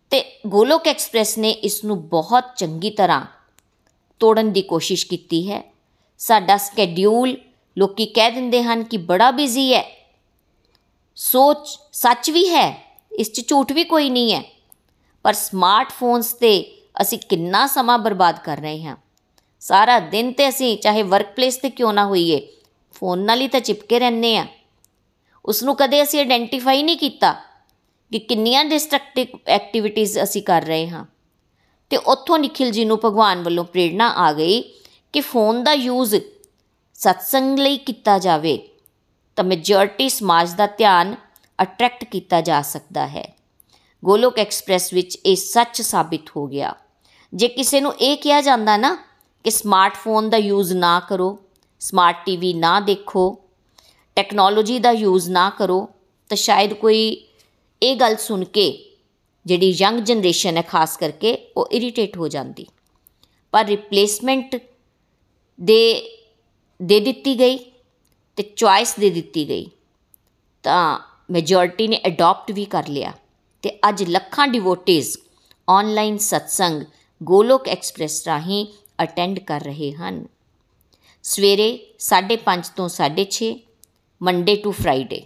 ਤੇ 0.09 0.39
ਗੋਲੋਕ 0.47 0.87
ਐਕਸਪ੍ਰੈਸ 0.87 1.37
ਨੇ 1.37 1.51
ਇਸ 1.51 1.83
ਨੂੰ 1.83 2.09
ਬਹੁਤ 2.09 2.43
ਚੰਗੀ 2.57 2.89
ਤਰ੍ਹਾਂ 2.89 3.25
ਤੋੜਨ 4.19 4.51
ਦੀ 4.51 4.61
ਕੋਸ਼ਿਸ਼ 4.61 5.07
ਕੀਤੀ 5.07 5.51
ਹੈ। 5.51 5.73
ਸਾਡਾ 6.17 6.57
ਸਕੇਡਿਊਲ 6.57 7.37
ਲੋਕੀ 7.77 8.05
ਕਹਿ 8.05 8.31
ਦਿੰਦੇ 8.31 8.63
ਹਨ 8.63 8.83
ਕਿ 8.83 8.97
ਬੜਾ 8.97 9.31
ਬਿਜ਼ੀ 9.31 9.73
ਹੈ। 9.73 10.13
ਸੋਚ 11.15 11.79
ਸੱਚ 11.91 12.31
ਵੀ 12.31 12.49
ਹੈ, 12.49 12.97
ਇਸ 13.11 13.31
'ਚ 13.31 13.47
ਝੂਠ 13.47 13.71
ਵੀ 13.71 13.83
ਕੋਈ 13.83 14.09
ਨਹੀਂ 14.09 14.33
ਹੈ। 14.33 14.43
ਪਰ 15.23 15.33
ਸਮਾਰਟਫੋਨਸ 15.33 16.33
ਤੇ 16.33 16.81
ਅਸੀਂ 17.01 17.19
ਕਿੰਨਾ 17.19 17.67
ਸਮਾਂ 17.67 17.99
ਬਰਬਾਦ 17.99 18.39
ਕਰ 18.39 18.57
ਰਹੇ 18.57 18.83
ਹਾਂ। 18.83 18.97
ਸਾਰਾ 19.61 19.99
ਦਿਨ 19.99 20.33
ਤੇ 20.33 20.49
ਅਸੀਂ 20.49 20.77
ਚਾਹੇ 20.77 21.03
ਵਰਕਪਲੇਸ 21.03 21.57
ਤੇ 21.57 21.69
ਕਿਉਂ 21.69 21.93
ਨਾ 21.93 22.05
ਹੋਈਏ 22.05 22.47
ਫੋਨ 22.93 23.19
ਨਾਲ 23.19 23.41
ਹੀ 23.41 23.47
ਤਾਂ 23.47 23.59
ਚਿਪਕੇ 23.59 23.99
ਰਹਿੰਦੇ 23.99 24.37
ਆ 24.37 24.47
ਉਸ 25.45 25.63
ਨੂੰ 25.63 25.75
ਕਦੇ 25.75 26.03
ਅਸੀਂ 26.03 26.19
ਆਇਡੈਂਟੀਫਾਈ 26.19 26.83
ਨਹੀਂ 26.83 26.97
ਕੀਤਾ 26.97 27.31
ਕਿ 28.11 28.19
ਕਿੰਨੀਆਂ 28.19 28.65
ਡਿਸਟਰਕਟਿਵ 28.65 29.27
ਐਕਟੀਵਿਟੀਜ਼ 29.47 30.19
ਅਸੀਂ 30.23 30.41
ਕਰ 30.41 30.61
ਰਹੇ 30.61 30.89
ਹਾਂ। 30.89 31.05
ਤੇ 31.89 31.97
ਉੱਥੋਂ 31.97 32.39
ਨikhil 32.39 32.79
ji 32.79 32.85
ਨੂੰ 32.85 32.99
ਭਗਵਾਨ 33.05 33.43
ਵੱਲੋਂ 33.43 33.65
ਪ੍ਰੇਰਣਾ 33.65 34.09
ਆ 34.09 34.33
ਗਈ 34.33 34.61
ਕਿ 35.13 35.21
ਫੋਨ 35.21 35.63
ਦਾ 35.63 35.73
ਯੂਜ਼ 35.73 36.15
ਸਤਸੰਗ 36.93 37.59
ਲਈ 37.59 37.77
ਕੀਤਾ 37.77 38.19
ਜਾਵੇ, 38.19 38.69
ਤਾਂ 39.35 39.43
ਮੈਜੋਰਟੀ 39.43 40.09
ਸਮਾਜ 40.09 40.53
ਦਾ 40.53 40.67
ਧਿਆਨ 40.67 41.15
ਅਟਰੈਕਟ 41.61 42.03
ਕੀਤਾ 42.03 42.41
ਜਾ 42.41 42.61
ਸਕਦਾ 42.61 43.07
ਹੈ। 43.07 43.35
ਗੋਲੋਕ 44.05 44.39
ਐਕਸਪ੍ਰੈਸ 44.39 44.93
ਵਿੱਚ 44.93 45.17
ਇਹ 45.25 45.35
ਸੱਚ 45.35 45.81
ਸਾਬਿਤ 45.81 46.29
ਹੋ 46.37 46.47
ਗਿਆ। 46.47 46.75
ਜੇ 47.33 47.47
ਕਿਸੇ 47.47 47.81
ਨੂੰ 47.81 47.95
ਇਹ 47.95 48.17
ਕਿਹਾ 48.17 48.41
ਜਾਂਦਾ 48.41 48.77
ਨਾ 48.77 49.10
ਕਿ 49.43 49.51
ਸਮਾਰਟਫੋਨ 49.51 50.29
ਦਾ 50.29 50.37
ਯੂਜ਼ 50.37 50.73
ਨਾ 50.73 50.99
ਕਰੋ 50.99 51.37
ਸਮਾਰਟ 51.79 52.25
ਟੀਵੀ 52.25 52.53
ਨਾ 52.53 52.79
ਦੇਖੋ 52.79 53.39
ਟੈਕਨੋਲੋਜੀ 54.15 54.79
ਦਾ 54.79 54.91
ਯੂਜ਼ 54.91 55.29
ਨਾ 55.29 55.49
ਕਰੋ, 55.49 55.89
ਤਾਂ 56.29 56.37
ਸ਼ਾਇਦ 56.37 56.73
ਕੋਈ 56.73 57.27
ਇਹ 57.83 57.95
ਗੱਲ 57.95 58.15
ਸੁਣ 58.15 58.43
ਕੇ 58.43 58.65
ਜਿਹੜੀ 59.45 59.69
ਯੰਗ 59.69 59.99
ਜਨਰੇਸ਼ਨ 59.99 60.57
ਹੈ, 60.57 60.61
ਖਾਸ 60.61 60.97
ਕਰਕੇ 60.97 61.37
ਉਹ 61.57 61.67
ਇਰੀਟੇਟ 61.71 62.17
ਹੋ 62.17 62.27
ਜਾਂਦੀ। 62.27 62.65
ਪਰ 63.53 63.65
ਰਿਪਲੇਸਮੈਂਟ 63.65 64.55
ਦੇ 65.61 65.81
ਦੇ 66.81 66.99
ਦਿੱਤੀ 66.99 67.39
ਗਈ 67.39 67.57
ਤੇ 68.37 68.43
ਚੁਆਇਸ 68.43 68.95
ਦੇ 68.99 69.09
ਦਿੱਤੀ 69.09 69.47
ਗਈ, 69.49 69.69
ਤਾਂ 70.63 70.99
ਮੈਜੋਰਟੀ 71.31 71.87
ਨੇ 71.87 72.01
ਅਡਾਪਟ 72.07 72.51
ਵੀ 72.51 72.65
ਕਰ 72.65 72.87
ਲਿਆ। 72.87 73.13
ਤੇ 73.61 73.77
ਅੱਜ 73.89 74.03
ਲੱਖਾਂ 74.03 74.47
ਡਿਵੋਟਿਸ 74.47 75.17
ਆਨਲਾਈਨ 75.69 76.17
ਸਤਸੰਗ 76.17 76.83
ਗੋਲੋਕ 77.23 77.67
ਐਕਸਪ੍ਰੈਸ 77.67 78.23
ਰਾਹੀਂ 78.25 78.65
ਅਟੈਂਡ 79.03 79.39
ਕਰ 79.39 79.61
ਰਹੇ 79.61 79.91
ਹਨ। 79.91 80.25
ਸਵੇਰੇ 81.23 81.93
5:30 81.99 82.71
ਤੋਂ 82.75 82.89
6:30 82.89 83.55
ਮੰਡੇ 84.21 84.55
ਟੂ 84.55 84.71
ਫਰਾਈਡੇ 84.71 85.25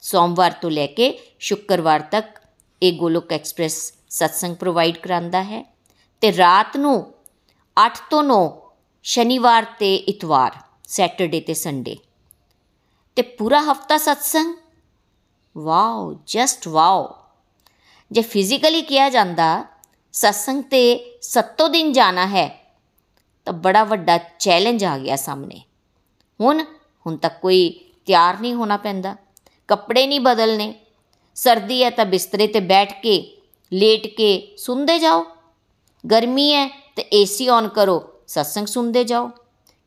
ਸੋਮਵਾਰ 0.00 0.52
ਤੋਂ 0.52 0.70
ਲੈ 0.70 0.86
ਕੇ 0.86 1.18
ਸ਼ੁੱਕਰਵਾਰ 1.38 2.00
ਤੱਕ 2.00 2.42
ਇਹ 2.82 2.92
ਗੋਲੋਕ 2.92 3.32
ਐਕਸਪ੍ਰੈਸ 3.32 3.92
ਸਤਸੰਗ 4.10 4.56
ਪ੍ਰੋਵਾਈਡ 4.56 4.98
ਕਰਾਂਦਾ 4.98 5.42
ਹੈ 5.42 5.76
ਤੇ 6.20 6.36
ਰਾਤ 6.36 6.76
ਨੂੰ 6.76 7.14
8 7.86 7.90
ਤੋਂ 8.10 8.24
9 8.24 8.72
ਸ਼ਨੀਵਾਰ 9.02 9.66
ਤੇ 9.78 9.94
ਇਤਵਾਰ 9.96 10.52
ਸੈਟਰਡੇ 10.84 11.40
ਤੇ 11.40 11.54
ਸੰਡੇ 11.54 11.96
ਤੇ 13.16 13.22
ਪੂਰਾ 13.22 13.60
ਹਫਤਾ 13.60 13.98
ਸਤਸੰਗ? 13.98 14.54
Wow 15.56 16.20
just 16.26 16.68
wow. 16.68 17.14
ਜੇ 18.12 18.22
ਫਿਜ਼ੀਕਲੀ 18.22 18.82
ਕਿਹਾ 18.82 19.08
ਜਾਂਦਾ, 19.10 19.64
ਸਤਸੰਗ 20.12 20.62
ਤੇ 20.62 21.18
ਸੱਤੋ 21.22 21.68
ਦਿਨ 21.68 21.92
ਜਾਣਾ 21.92 22.26
ਹੈ 22.26 22.65
ਤਾਂ 23.46 23.52
ਬੜਾ 23.52 23.84
ਵੱਡਾ 23.84 24.18
ਚੈਲੰਜ 24.38 24.84
ਆ 24.84 24.98
ਗਿਆ 24.98 25.16
ਸਾਹਮਣੇ। 25.16 25.60
ਹੁਣ 26.40 26.62
ਹੁਣ 27.06 27.16
ਤੱਕ 27.16 27.40
ਕੋਈ 27.40 27.68
ਤਿਆਰ 28.06 28.40
ਨਹੀਂ 28.40 28.54
ਹੋਣਾ 28.54 28.76
ਪੈਂਦਾ। 28.76 29.16
ਕੱਪੜੇ 29.68 30.06
ਨਹੀਂ 30.06 30.20
ਬਦਲਨੇ। 30.20 30.74
ਸਰਦੀ 31.34 31.84
ਹੈ 31.84 31.90
ਤਾਂ 31.90 32.06
ਬਿਸਤਰੇ 32.06 32.46
ਤੇ 32.46 32.60
ਬੈਠ 32.60 32.92
ਕੇ, 33.02 33.36
ਲੇਟ 33.72 34.06
ਕੇ 34.06 34.54
ਸੁਣਦੇ 34.58 34.98
ਜਾਓ। 34.98 35.24
ਗਰਮੀ 36.10 36.52
ਹੈ 36.52 36.66
ਤੇ 36.96 37.02
ਏਸੀ 37.12 37.48
ਔਨ 37.48 37.68
ਕਰੋ, 37.68 38.12
ਸਤਸੰਗ 38.26 38.66
ਸੁਣਦੇ 38.66 39.04
ਜਾਓ। 39.04 39.30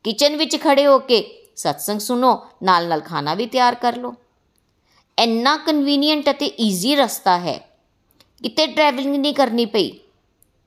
ਕਿਚਨ 0.04 0.36
ਵਿੱਚ 0.36 0.62
ਖੜੇ 0.62 0.86
ਹੋ 0.86 0.98
ਕੇ 0.98 1.48
ਸਤਸੰਗ 1.56 2.00
ਸੁਣੋ, 2.00 2.46
ਨਾਲ 2.62 2.88
ਨਾਲ 2.88 3.00
ਖਾਣਾ 3.00 3.34
ਵੀ 3.34 3.46
ਤਿਆਰ 3.46 3.74
ਕਰ 3.74 3.96
ਲਓ। 3.96 4.14
ਇੰਨਾ 5.18 5.56
ਕਨਵੀਨੀਅੰਟ 5.56 6.30
ਅਤੇ 6.30 6.46
ਈਜ਼ੀ 6.46 6.96
ਰਸਤਾ 6.96 7.38
ਹੈ। 7.38 7.58
ਕਿਤੇ 8.42 8.66
ਟਰੈਵਲਿੰਗ 8.66 9.16
ਨਹੀਂ 9.16 9.34
ਕਰਨੀ 9.34 9.66
ਪਈ। 9.66 9.98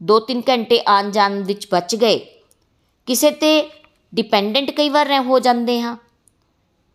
2-3 0.04 0.42
ਘੰਟੇ 0.50 0.82
ਆਣ 0.88 1.12
ਜਾਣ 1.12 1.44
ਵਿੱਚ 1.44 1.68
ਬਚ 1.72 1.96
ਗਏ। 1.96 2.33
ਕਿਸੇ 3.06 3.32
ਤੇ 3.32 3.70
ਡਿਪੈਂਡੈਂਟ 4.16 4.72
ਕਈ 4.72 4.90
ਵਾਰ 4.90 5.20
ਹੋ 5.20 5.40
ਜਾਂਦੇ 5.40 5.82
ਹਾਂ 5.82 5.98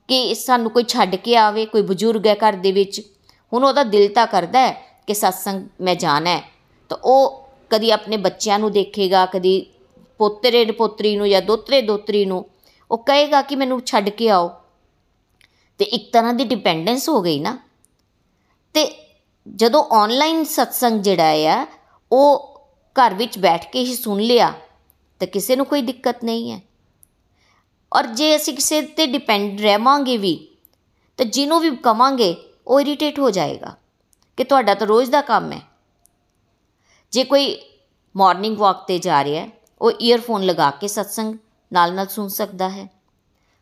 ਕਿ 0.09 0.35
ਸਾਨੂੰ 0.35 0.71
ਕੋਈ 0.71 0.85
ਛੱਡ 0.89 1.17
ਕੇ 1.17 1.37
ਆਵੇ, 1.37 1.67
ਕੋਈ 1.67 1.83
ਬਜ਼ੁਰਗ 1.83 2.27
ਹੈ 2.27 2.35
ਘਰ 2.35 2.53
ਦੇ 2.53 2.73
ਵਿੱਚ, 2.73 3.01
ਹੁਣ 3.53 3.65
ਉਹਦਾ 3.65 3.83
ਦਿਲ 3.83 4.13
ਤਾਂ 4.15 4.27
ਕਰਦਾ 4.27 4.61
ਹੈ 4.61 5.03
ਕਿ 5.07 5.15
ਸਤਸੰਗ 5.15 5.69
ਮੈਂ 5.81 5.95
ਜਾਣਾ 5.95 6.31
ਹੈ। 6.31 6.43
ਤਾਂ 6.89 6.97
ਉਹ 7.05 7.49
ਕਦੀ 7.71 7.91
ਆਪਣੇ 7.91 8.17
ਬੱਚਿਆਂ 8.17 8.59
ਨੂੰ 8.59 8.73
ਦੇਖੇਗਾ, 8.73 9.27
ਕਦੀ 9.27 9.67
ਪੋਤਰੇ 10.19 10.65
ਪੋਤਰੀ 10.65 11.17
ਨੂੰ 11.17 11.29
ਜਾਂ 11.31 11.43
ਦੋਤਰੇ 11.43 11.83
ਦੋਤਰੀ 11.83 12.25
ਨੂੰ, 12.25 12.45
ਉਹ 12.91 12.99
ਕਹੇਗਾ 12.99 13.43
ਕਿ 13.43 13.57
ਮੈਨੂੰ 13.57 13.81
ਛੱਡ 13.87 14.09
ਕੇ 14.09 14.29
ਆਓ। 14.29 14.51
ਤੇ 15.79 15.85
ਇੱਕ 15.85 16.13
ਤਰ੍ਹਾਂ 16.13 16.35
ਦੀ 16.35 16.45
ਡਿਪੈਂਡੈਂਸ 16.45 17.09
ਹੋ 17.09 17.23
ਗਈ 17.23 17.41
ਨਾ। 17.41 17.59
ਤੇ 18.75 19.09
ਜਦੋਂ 19.55 19.85
ਆਨਲਾਈਨ 19.85 20.45
ਸਤਸੰਗ 20.45 21.03
ਜਿਹੜਾ 21.03 21.29
ਆ, 21.29 21.67
ਉਹ 22.13 22.61
ਘਰ 22.97 23.15
ਵਿੱਚ 23.15 23.39
ਬੈਠ 23.39 23.71
ਕੇ 23.73 23.81
ਹੀ 23.81 23.95
ਸੁਣ 23.95 24.21
ਲਿਆ 24.21 24.55
ਤਾਂ 25.19 25.27
ਕਿਸੇ 25.27 25.57
ਨੂੰ 25.57 25.67
ਕੋਈ 25.67 25.83
ਦਿੱਕਤ 25.83 26.17
ਨਹੀਂ 26.25 26.53
ਹੈ। 26.53 26.61
ਔਰ 27.95 28.07
ਜੇ 28.07 28.37
ਅਸੀਂ 28.37 28.55
ਕਿਸੇ 28.55 28.83
ਤੇ 28.83 29.07
ਡਿਪੈਂਡ 29.07 29.61
ਰਹਾਂਗੇ 29.61 30.17
ਵੀ, 30.17 30.49
ਤਾਂ 31.17 31.27
ਜਿਹਨੂੰ 31.27 31.61
ਵੀ 31.61 31.77
ਕਵਾਂਗੇ, 31.77 32.37
ਉਹ 32.67 32.81
ਇਰੀਟੇਟ 32.81 33.19
ਹੋ 33.19 33.31
ਜਾਏਗਾ 33.31 33.77
ਕਿ 34.37 34.45
ਤੁਹਾਡਾ 34.45 34.75
ਤਾਂ 34.75 34.87
ਰੋਜ਼ 34.87 35.11
ਦਾ 35.11 35.21
ਕੰਮ 35.21 35.53
ਹੈ। 35.53 35.61
ਜੇ 37.11 37.25
ਕੋਈ 37.25 37.61
ਮਾਰਨਿੰਗ 38.17 38.59
ਵਾਕ 38.59 38.87
ਤੇ 38.87 38.99
ਜਾ 38.99 39.25
ਰਿਹਾ 39.25 39.45
ਹੈ, 39.45 39.51
ਉਹ 39.81 39.93
ਈਅਰਫੋਨ 40.03 40.43
ਲਗਾ 40.43 40.71
ਕੇ 40.71 40.89
ਸਤਸੰਗ 40.89 41.35
ਨਾਲ 41.73 41.95
ਨਾਲ 41.95 42.07
ਸੁਣ 42.07 42.29
ਸਕਦਾ 42.29 42.69
ਹੈ। 42.69 42.89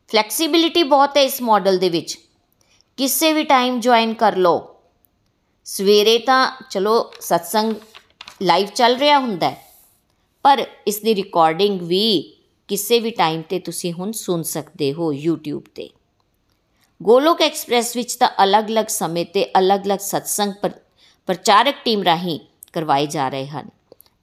ਫਲੈਕਸੀਬਿਲਿਟੀ 0.09 0.83
ਬਹੁਤ 0.83 1.17
ਹੈ 1.17 1.23
ਇਸ 1.23 1.43
ਮਾਡਲ 1.43 1.79
ਦੇ 1.79 1.89
ਵਿੱਚ। 1.89 2.19
ਕਿਸੇ 2.97 3.33
ਵੀ 3.33 3.43
ਟਾਈਮ 3.43 3.81
ਜੁਆਇਨ 3.81 4.15
ਕਰ 4.15 4.37
ਲਓ। 4.37 4.77
ਸਵੇਰੇ 5.65 6.19
ਤਾਂ 6.19 6.53
ਚਲੋ 6.71 7.13
ਸਤਸੰਗ 7.21 7.75
ਲਾਈਵ 8.43 8.67
ਚੱਲ 8.67 8.97
ਰਿਹਾ 8.97 9.19
ਹੁੰਦਾ 9.19 9.51
ਹੈ। 9.51 9.66
ਪਰ 10.47 10.65
ਇਸ 10.87 10.99
ਦੀ 11.01 11.15
ਰਿਕਾਰਡਿੰਗ 11.15 11.81
ਵੀ 11.81 12.37
ਕਿਸੇ 12.69 12.99
ਵੀ 13.01 13.11
ਟਾਈਮ 13.11 13.43
ਤੇ 13.43 13.59
ਤੁਸੀਂ 13.59 13.93
ਹੁਣ 13.93 14.11
ਸੁਣ 14.13 14.43
ਸਕਦੇ 14.43 14.93
ਹੋ 14.93 15.13
YouTube 15.13 15.63
ਤੇ। 15.75 15.89
ਗੋਲੋਕ 17.03 17.41
ਐਕਸਪ੍ਰੈਸ 17.43 17.97
ਵਿੱਚ 17.97 18.15
ਤਾਂ 18.15 18.29
ਅਲੱਗ-ਅਲੱਗ 18.45 18.87
ਸਮੇਂ 18.87 19.25
ਤੇ 19.25 19.45
ਅਲੱਗ-ਅਲੱਗ 19.59 19.99
ਸਤਸੰਗ 19.99 20.53
ਪ੍ਰਚਾਰਕ 21.29 21.75
ਟੀਮ 21.85 22.03
ਰਾਹੀਂ 22.03 22.39
ਕਰਵਾਏ 22.73 23.07
ਜਾ 23.07 23.29
ਰਹੇ 23.29 23.47
ਹਨ 23.47 23.71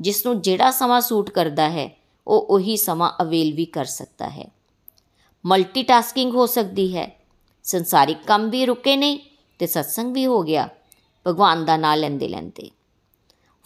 ਜਿਸ 0.02 0.26
ਨੂੰ 0.26 0.42
ਜਿਹੜਾ 0.42 0.72
ਸਮਾਂ 0.72 1.02
ਸੂਟ 1.02 1.30
ਕਰਦਾ 1.30 1.70
ਹੈ, 1.70 1.90
ਉਹ 2.28 2.46
ਉਹੀ 2.50 2.78
ਸਮਾਂ 2.78 3.12
ਅਵੇਲ 3.22 3.52
ਵੀ 3.54 3.66
ਕਰ 3.66 3.86
ਸਕਦਾ 3.86 4.30
ਹੈ। 4.30 4.46
ਮਲਟੀਟਾਸਕਿੰਗ 5.46 6.34
ਹੋ 6.36 6.46
ਸਕਦੀ 6.46 6.96
ਹੈ, 6.98 7.08
ਸੰਸਾਰਿਕ 7.64 8.24
ਕੰਮ 8.28 8.50
ਵੀ 8.50 8.66
ਰੁਕੇ 8.66 8.96
ਨਹੀਂ 8.96 9.20
ਤੇ 9.60 9.68
ਸਤਸੰਗ 9.68 10.14
ਵੀ 10.14 10.26
ਹੋ 10.26 10.42
ਗਿਆ, 10.44 10.70
ਭਗਵਾਨ 11.28 11.66
ਦਾ 11.66 11.78
ਨਾਮ 11.78 12.00
ਲੈਂਦੇ 12.00 12.28
ਲੈਂਦੇ 12.28 12.70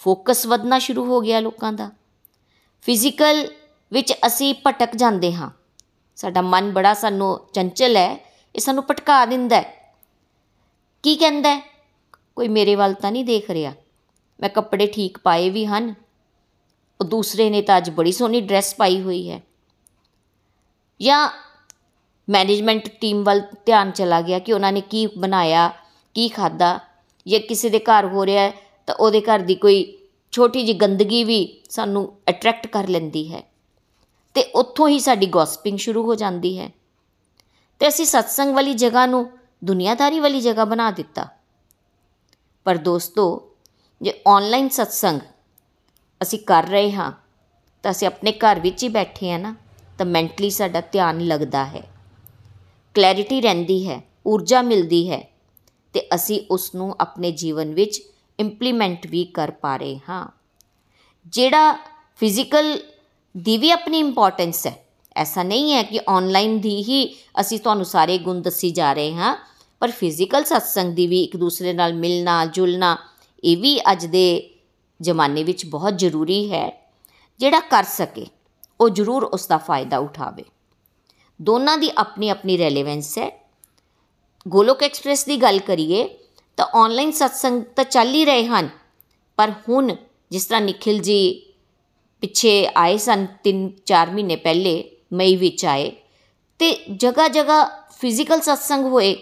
ਫੋਕਸ 0.02 0.46
ਵਧਣਾ 0.46 0.80
ਸ਼ੁਰੂ 0.80 1.06
ਹੋ 1.06 1.22
ਗਿਆ 1.22 1.39
ਲੋਕਾਂ 1.39 1.74
ਦਾ। 1.74 1.89
ਫਿਜ਼ੀਕਲ 2.82 3.48
ਵਿੱਚ 3.92 4.13
ਅਸੀਂ 4.13 4.56
ਭਟਕ 4.68 4.96
ਜਾਂਦੇ 4.96 5.34
ਹਾਂ। 5.34 5.50
ਸਾਡਾ 6.16 6.42
ਮਨ 6.42 6.72
ਬੜਾ 6.72 6.94
ਸਾਨੂੰ 6.94 7.48
ਚੰਚਲ 7.54 7.98
ਹੈ, 7.98 8.34
ਇਹ 8.56 8.62
ਸਾਨੂੰ 8.62 8.84
ਭਟਕਾ 8.84 9.26
ਦਿੰਦਾ 9.26 9.56
ਹੈ। 9.56 9.96
ਕੀ 11.04 11.16
ਕਹਿੰਦਾ 11.16 11.56
ਹੈ? 11.56 11.78
ਕੋਈ 12.36 12.48
ਮੇਰੇ 12.48 12.76
ਵੱਲ 12.76 12.94
ਤਾਂ 12.94 13.12
ਨਹੀਂ 13.12 13.26
ਦੇਖ 13.26 13.52
ਰਿਹਾ। 13.52 13.74
ਮੈਂ 14.40 14.50
ਕੱਪੜੇ 14.50 14.88
ਠੀਕ 14.88 15.18
ਪਾਏ 15.18 15.50
ਵੀ 15.50 15.66
ਹਨ। 15.66 15.96
ਉਹ 17.02 17.06
ਦੂਸਰੇ 17.06 17.50
ਨੇ 17.50 17.62
ਤਾਂ 17.62 17.78
ਅੱਜ 17.78 17.90
ਬੜੀ 17.90 18.12
ਸੋਹਣੀ 18.12 18.42
ਡਰੈਸ 18.42 18.76
ਪਾਈ 18.76 19.02
ਹੋਈ 19.02 19.32
ਹੈ। 19.32 19.42
ਜਾਂ 21.02 21.30
ਮੈਨੇਜਮੈਂਟ 22.30 22.90
ਟੀਮ 23.02 23.24
ਵੱਲ 23.24 23.42
ਧਿਆਨ 23.66 23.92
ਚਲਾ 23.92 24.22
ਗਿਆ 24.22 24.40
ਕਿ 24.40 24.54
ਉਹਨਾਂ 24.54 24.74
ਨੇ 24.74 24.82
ਕੀ 24.82 25.08
ਬਣਾਇਆ, 25.08 25.74
ਕੀ 26.13 26.28
ਖਾਦਾ 26.28 26.80
ਜਾਂ 27.28 27.40
ਕਿਸੇ 27.40 27.70
ਦੇ 27.70 27.80
ਘਰ 27.80 28.06
ਹੋ 28.06 28.26
ਰਿਹਾ 28.26 28.52
ਤਾਂ 28.88 28.96
ਉਹਦੇ 28.96 29.22
ਘਰ 29.22 29.40
ਦੀ 29.40 29.56
ਕੋਈ 29.56 29.96
ਛੋਟੀ 30.38 30.65
ਜਿਹੀ 30.65 30.78
ਗੰਦਗੀ 30.78 31.23
ਵੀ 31.23 31.62
ਸਾਨੂੰ 31.69 32.17
ਅਟਰੈਕਟ 32.30 32.67
ਕਰ 32.67 32.88
ਲੈਂਦੀ 32.88 33.34
ਹੈ। 33.34 33.43
ਤੇ 34.34 34.43
ਉੱਥੋਂ 34.43 34.88
ਹੀ 34.88 35.00
ਸਾਡੀ 35.00 35.26
ਗੌਸਪਿੰਗ 35.26 35.78
ਸ਼ੁਰੂ 35.78 36.04
ਹੋ 36.04 36.15
ਜਾਂਦੀ 36.15 36.60
ਹੈ। 36.60 36.71
ਤੇ 37.80 37.88
ਅਸੀਂ 37.88 38.06
ਸਤਸੰਗ 38.06 38.56
ਵਾਲੀ 38.56 38.73
ਜਗ੍ਹਾ 38.73 39.06
ਨੂੰ 39.06 39.38
ਦੁਨੀਆਦਾਰੀ 39.63 40.19
ਵਾਲੀ 40.19 40.41
ਜਗ੍ਹਾ 40.41 40.65
ਬਣਾ 40.65 40.91
ਦਿੱਤਾ। 40.91 41.28
ਪਰ 42.63 42.78
ਦੋਸਤੋ, 42.78 43.52
ਜੇ 44.02 44.21
ਆਨਲਾਈਨ 44.28 44.69
ਸਤਸੰਗ 44.69 45.19
ਅਸੀਂ 46.21 46.39
ਕਰ 46.39 46.63
ਰਹੇ 46.63 46.91
ਹਾਂ, 46.91 47.12
ਤਾਂ 47.84 47.91
ਅਸੀਂ 47.91 48.08
ਆਪਣੇ 48.08 48.32
ਘਰ 48.32 48.60
ਵਿੱਚ 48.60 48.84
ਹੀ 48.84 48.89
ਬੈਠੇ 48.89 49.32
ਆ 49.32 49.38
ਨਾ, 49.38 49.56
ਤਾਂ 49.97 50.06
ਮੈਂਟਲੀ 50.06 50.50
ਸਾਡਾ 50.50 50.82
ਧਿਆਨ 50.82 51.19
ਲੱਗਦਾ 51.19 51.65
ਹੈ। 51.65 51.84
ਕਲੈਰਿਟੀ 52.93 53.41
ਰਹਿੰਦੀ 53.41 53.89
ਹੈ, 53.89 54.02
ਊਰਜਾ 54.28 54.62
ਮਿਲਦੀ 54.62 55.12
ਹੈ। 55.12 55.32
ਤੇ 55.93 56.08
ਅਸੀਂ 56.15 56.41
ਉਸ 56.52 56.76
ਨੂੰ 56.76 56.95
ਆਪਣੇ 57.02 57.32
ਜੀਵਨ 57.32 57.73
ਵਿੱਚ 57.73 58.02
ਇੰਪਲੀਮੈਂਟ 58.39 59.08
ਵੀ 59.08 59.26
ਕਰ 59.26 59.52
ਪਾ 59.52 59.78
ਰਹੇ 59.78 60.00
ਹਾਂ। 60.10 60.28
ਜਿਹੜਾ 61.26 61.78
ਫਿਜ਼ੀਕਲ 62.17 62.80
ਦੀ 63.38 63.58
ਵੀ 63.58 63.71
ਆਪਣੀ 63.71 64.00
ਇੰਪੋਰਟੈਂਸ 64.00 64.67
ਹੈ। 64.67 64.88
ਐਸਾ 65.15 65.43
ਨਹੀਂ 65.43 65.73
ਹੈ 65.73 65.84
ਕਿ 65.84 66.00
ਆਨਲਾਈਨ 66.10 66.60
ਦੀ 66.60 66.84
ਹੀ 66.84 67.15
ਅਸੀਂ 67.39 67.60
ਤੁਹਾਨੂੰ 67.60 67.86
ਸਾਰੇ 67.86 68.17
ਗੁਣ 68.17 68.41
ਦੱਸੀ 68.41 68.71
ਜਾ 68.71 68.93
ਰਹੇ 68.93 69.15
ਹਾਂ, 69.15 69.38
ਪਰ 69.80 69.91
ਫਿਜ਼ੀਕਲ 69.91 70.43
ਸਤਸੰਗ 70.43 70.93
ਦੀ 70.93 71.08
ਵੀ 71.08 71.23
ਇੱਕ 71.23 71.38
ਦੂਸਰੇ 71.38 71.73
ਨਾਲ 71.73 71.93
ਮਿਲਣਾ, 71.93 72.45
ਜੁਲਣਾ, 72.45 72.97
ਇਹ 73.43 73.58
ਵੀ 73.58 73.80
ਅੱਜ 73.80 74.06
ਦੇ 74.06 74.56
ਜ਼ਮਾਨੇ 75.02 75.43
ਵਿੱਚ 75.43 75.65
ਬਹੁਤ 75.65 75.97
ਜ਼ਰੂਰੀ 75.97 76.52
ਹੈ। 76.52 76.91
ਜਿਹੜਾ 77.39 77.60
ਕਰ 77.60 77.84
ਸਕੇ, 77.84 78.26
ਉਹ 78.82 78.89
ਜ਼ਰੂਰ 78.89 79.23
ਉਸ 79.23 79.47
ਦਾ 79.47 79.58
ਫਾਇਦਾ 79.58 79.97
ਉਠਾਵੇ। 79.97 80.43
ਦੋਨਾਂ 81.41 81.78
ਦੀ 81.78 81.91
ਆਪਣੀ 81.97 82.30
ਆਪਣੀ 82.30 82.58
ਰੈਲੇਵੈਂਸ 82.58 83.17
ਹੈ। 83.17 83.50
ਗੋਲੋਕ 84.47 84.84
ਐਕਸਪ੍ਰੈਸ 84.84 85.26
ਦੀ 85.26 85.38
ਗੱਲ 85.38 85.60
ਕਰੀਏ 85.60 86.17
ਤਾਂ 86.58 86.65
ਆਨਲਾਈਨ 86.76 87.12
ਸਤਸੰਗ 87.12 87.63
ਤਾਂ 87.76 87.84
ਚੱਲ 87.84 88.13
ਹੀ 88.13 88.26
ਰਹੇ 88.26 88.46
ਹਨ। 88.46 88.70
ਪਰ 89.38 89.52
ਹੁਣ 89.70 89.96
ਜਿਸ 90.32 90.46
ਤਰ੍ਹਾਂ 90.46 90.62
ਨikhil 90.62 91.02
ਜੀ 91.02 91.20
ਪਿੱਛੇ 92.24 92.67
ਆਏ 92.78 92.98
ਸਨ 92.98 93.26
3-4 93.43 94.12
ਮਹੀਨੇ 94.12 94.36
ਪਹਿਲੇ, 94.36 94.84
ਮਈ 95.13 95.36
ਵਿੱਚ 95.36 95.65
ਆਏ, 95.65 95.91
ਤੇ 96.60 96.72
ਜਗਾ 96.98 97.28
ਜਗਾ 97.28 97.63
ਫਿਜ਼ੀਕਲ 98.00 98.41
ਸਤਸੰਗ 98.41 98.86
ਹੋਏ, 98.86 99.15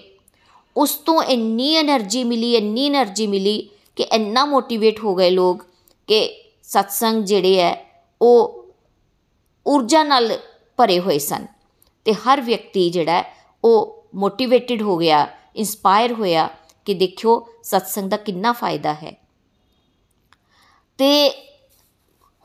ਉਸ 0.76 0.94
ਤੋਂ 1.06 1.22
ਇੰਨੀ 1.24 1.76
એનર્ਜੀ 1.78 2.24
ਮਿਲੀ, 2.24 2.56
ਇੰਨੀ 2.56 2.90
એનર્ਜੀ 2.90 3.28
ਮਿਲੀ 3.28 3.70
ਕਿ 3.96 4.04
ਇੰਨਾ 4.04 4.46
ਮੋਟੀਵੇਟ 4.46 5.00
ਹੋ 5.00 5.16
ਗਏ 5.16 5.30
ਲੋਕ 5.30 5.66
ਕਿ 6.08 6.44
ਸਤਸੰਗ 6.64 7.24
ਜਿਹੜੇ 7.24 7.60
ਹੈ, 7.60 7.76
ਉਹ 8.22 8.66
ਊਰਜਾ 9.66 10.04
ਨਾਲ 10.04 10.38
ਭਰੇ 10.80 11.00
ਹੋਏ 11.00 11.20
ਸਨ। 11.20 11.46
ਤੇ 12.06 12.14
ਹਰ 12.14 12.42
ਵਿਅਕਤੀ 12.42 12.90
ਜਿਹੜਾ 12.90 13.24
ਉਹ 13.64 14.06
ਮੋਟੀਵੇਟਿਡ 14.16 14.82
ਹੋ 14.82 14.98
ਗਿਆ 14.98 15.28
ਇਨਸਪਾਇਰ 15.56 16.14
ਹੋਇਆ 16.14 16.50
ਕਿ 16.86 16.94
ਦੇਖਿਓ 16.94 17.48
ਸਤਸੰਗ 17.64 18.10
ਦਾ 18.10 18.18
ਕਿੰਨਾ 18.18 18.52
ਫਾਇਦਾ 18.52 18.94
ਹੈ। 18.94 19.28
ਤੇ 20.98 21.32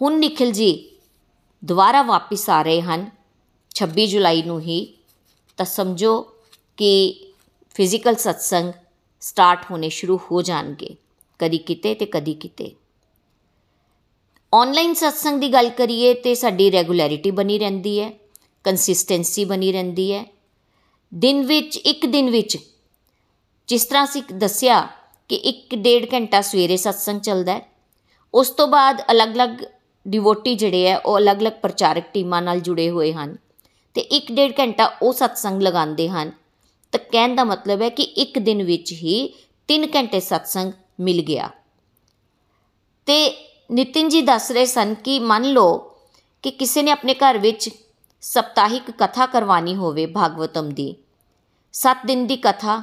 ਹੁਣ 0.03 0.19
ਨikhil 0.19 0.55
ji 0.55 0.75
ਦੁਬਾਰਾ 1.65 2.03
ਵਾਪਸ 2.03 2.51
ਆ 2.51 2.63
ਰਹੇ 2.63 2.81
ਹਨ 2.81 3.11
26 3.77 4.07
ਜੁਲਾਈ 4.07 4.43
ਨੂੰ 4.43 4.61
ਹੀ। 4.61 4.95
ਤਾਂ 5.57 5.67
ਸਮਝੋ 5.67 6.35
ਕਿ 6.77 7.21
ਫਿਜ਼ੀਕਲ 7.75 8.15
ਸਤਸੰਗ 8.15 8.73
ਸਟਾਰਟ 9.21 9.65
ਹੋਣੇ 9.71 9.89
ਸ਼ੁਰੂ 9.89 10.17
ਹੋ 10.17 10.43
ਜਾਣਗੇ। 10.43 10.97
ਕਦੀ 11.39 11.59
ਕਿਤੇ 11.59 11.95
ਤੇ 11.95 12.07
ਕਦੀ 12.07 12.35
ਕਿਤੇ। 12.35 12.75
ਆਨਲਾਈਨ 14.55 14.95
ਸਤਸੰਗ 14.95 15.41
ਦੀ 15.41 15.53
ਗੱਲ 15.53 15.71
ਕਰੀਏ 15.71 16.15
ਤੇ 16.15 16.35
ਸਾਡੀ 16.35 16.73
ਰੈਗੂਲੈਰਿਟੀ 16.73 17.31
ਬਣੀ 17.31 17.59
ਰਹਿੰਦੀ 17.59 18.01
ਹੈ 18.01 18.11
ਕੰਸਿਸਟੈਂਸੀ 18.65 19.45
ਬਣੀ 19.45 19.73
ਰਹਿੰਦੀ 19.73 20.13
ਹੈ। 20.13 20.27
ਦਿਨ 21.15 21.47
ਵਿੱਚ, 21.47 21.77
ਇੱਕ 21.77 22.07
ਦਿਨ 22.07 22.31
ਵਿੱਚ 22.31 22.59
ਜਿਸ 23.71 23.85
ਤਰ੍ਹਾਂ 23.85 24.05
ਅਸੀਂ 24.05 24.23
ਦੱਸਿਆ 24.35 24.89
ਕਿ 25.29 25.35
ਇੱਕ 25.35 25.75
ਡੇਢ 25.75 26.07
ਘੰਟਾ 26.13 26.41
ਸਵੇਰੇ 26.41 26.77
ਸਤਸੰਗ 26.77 27.21
ਚੱਲਦਾ 27.21 27.53
ਹੈ, 27.53 27.61
ਉਸ 28.35 28.51
ਤੋਂ 28.51 28.67
ਬਾਅਦ 28.69 29.03
ਅਲੱਗ-ਅਲੱਗ 29.11 29.51
ਡਿਵੋਟੀ 30.07 30.55
ਜਿਹੜੇ 30.55 30.89
ਹੈ, 30.89 30.99
ਉਹ 30.99 31.19
ਅਲੱਗ-ਅਲੱਗ 31.19 31.53
ਪ੍ਰਚਾਰਕ 31.53 32.05
ਟੀਮਾਂ 32.15 32.43
ਨਾਲ 32.43 32.61
ਜੁੜੇ 32.61 32.91
ਹੋਏ 32.91 33.13
ਹਨ 33.13 33.37
ਤੇ 33.95 34.01
ਇੱਕ 34.01 34.33
ਡੇਢ 34.33 34.53
ਘੰਟਾ 34.59 34.87
ਉਹ 35.03 35.13
ਸਤਸੰਗ 35.13 35.63
ਲਗਾਉਂਦੇ 35.63 36.09
ਹਨ। 36.09 36.33
ਤਾਂ 36.93 37.01
ਕਹਿਣ 37.13 37.35
ਦਾ 37.35 37.45
ਮਤਲਬ 37.45 37.83
ਹੈ 37.83 37.89
ਕਿ 37.89 38.03
ਇੱਕ 38.03 38.39
ਦਿਨ 38.39 38.63
ਵਿੱਚ 38.63 38.93
ਹੀ 38.93 39.35
3 39.69 39.87
ਘੰਟੇ 39.95 40.21
ਸਤਸੰਗ 40.21 40.73
ਮਿਲ 41.01 41.23
ਗਿਆ। 41.23 41.51
ਤੇ 43.07 43.47
ਨਿਤਿਨ 43.71 44.09
ਜੀ 44.09 44.23
ਦੱਸ 44.23 44.51
ਰਹੇ 44.51 44.67
ਸਨ 44.67 44.95
ਕਿ 44.95 45.19
ਮੰਨ 45.19 45.53
ਲਓ 45.53 45.79
ਕਿ 46.43 46.51
ਕਿਸੇ 46.51 46.83
ਨੇ 46.83 46.91
ਆਪਣੇ 46.91 47.15
ਘਰ 47.15 47.39
ਵਿੱਚ 47.39 47.71
ਸਪਤਾਹਿਕ 48.23 48.91
ਕਥਾ 48.91 49.27
ਕਰਵਾਣੀ 49.27 49.75
ਹੋਵੇ 49.77 50.07
ਭਾਗਵਤਮ 50.07 50.71
ਦੀ 50.71 50.95
7 51.75 52.07
ਦਿਨ 52.07 52.27
ਦੀ 52.27 52.37
ਕਥਾ 52.37 52.83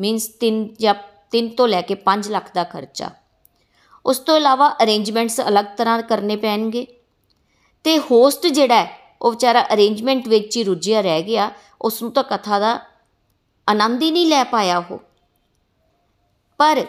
ਮੀਨਸ 0.00 0.30
3 0.40 0.68
ਜਾਂ 0.80 0.94
3 1.30 1.48
ਤੋਂ 1.48 1.68
ਲੈ 1.68 1.82
ਕੇ 1.82 1.94
5 1.94 2.30
ਲੱਖ 2.30 2.54
ਦਾ 2.54 2.64
ਖਰਚਾ। 2.64 3.10
ਉਸ 4.06 4.18
ਤੋਂ 4.18 4.36
ਇਲਾਵਾ 4.36 4.76
ਅਰੇਂਜਮੈਂਟਸ 4.82 5.40
ਅਲੱਗ 5.40 5.64
ਤਰ੍ਹਾਂ 5.64 6.02
ਕਰਨੇ 6.02 6.36
ਪੈਣਗੇ। 6.36 6.86
ਤੇ 7.84 7.98
ਹੋਸਟ 7.98 8.46
ਜਿਹੜਾ 8.46 8.84
ਹੈ, 8.84 9.16
ਉਹ 9.22 9.30
ਵਿਚਾਰਾ 9.30 9.62
ਅਰੇਂਜਮੈਂਟ 9.74 10.28
ਵਿੱਚ 10.28 10.56
ਹੀ 10.56 10.64
ਰੁੱਝਿਆ 10.64 11.00
ਰਹਿ 11.00 11.22
ਗਿਆ। 11.22 11.50
ਉਸ 11.82 12.02
ਨੂੰ 12.02 12.12
ਤਾਂ 12.12 12.24
ਕਥਾ 12.24 12.58
ਦਾ 12.58 12.80
ਆਨੰਦ 13.68 14.02
ਹੀ 14.02 14.10
ਨਹੀਂ 14.10 14.26
ਲੈ 14.26 14.44
ਪਾਇਆ 14.44 14.78
ਉਹ। 14.78 14.98
ਪਰ 16.58 16.86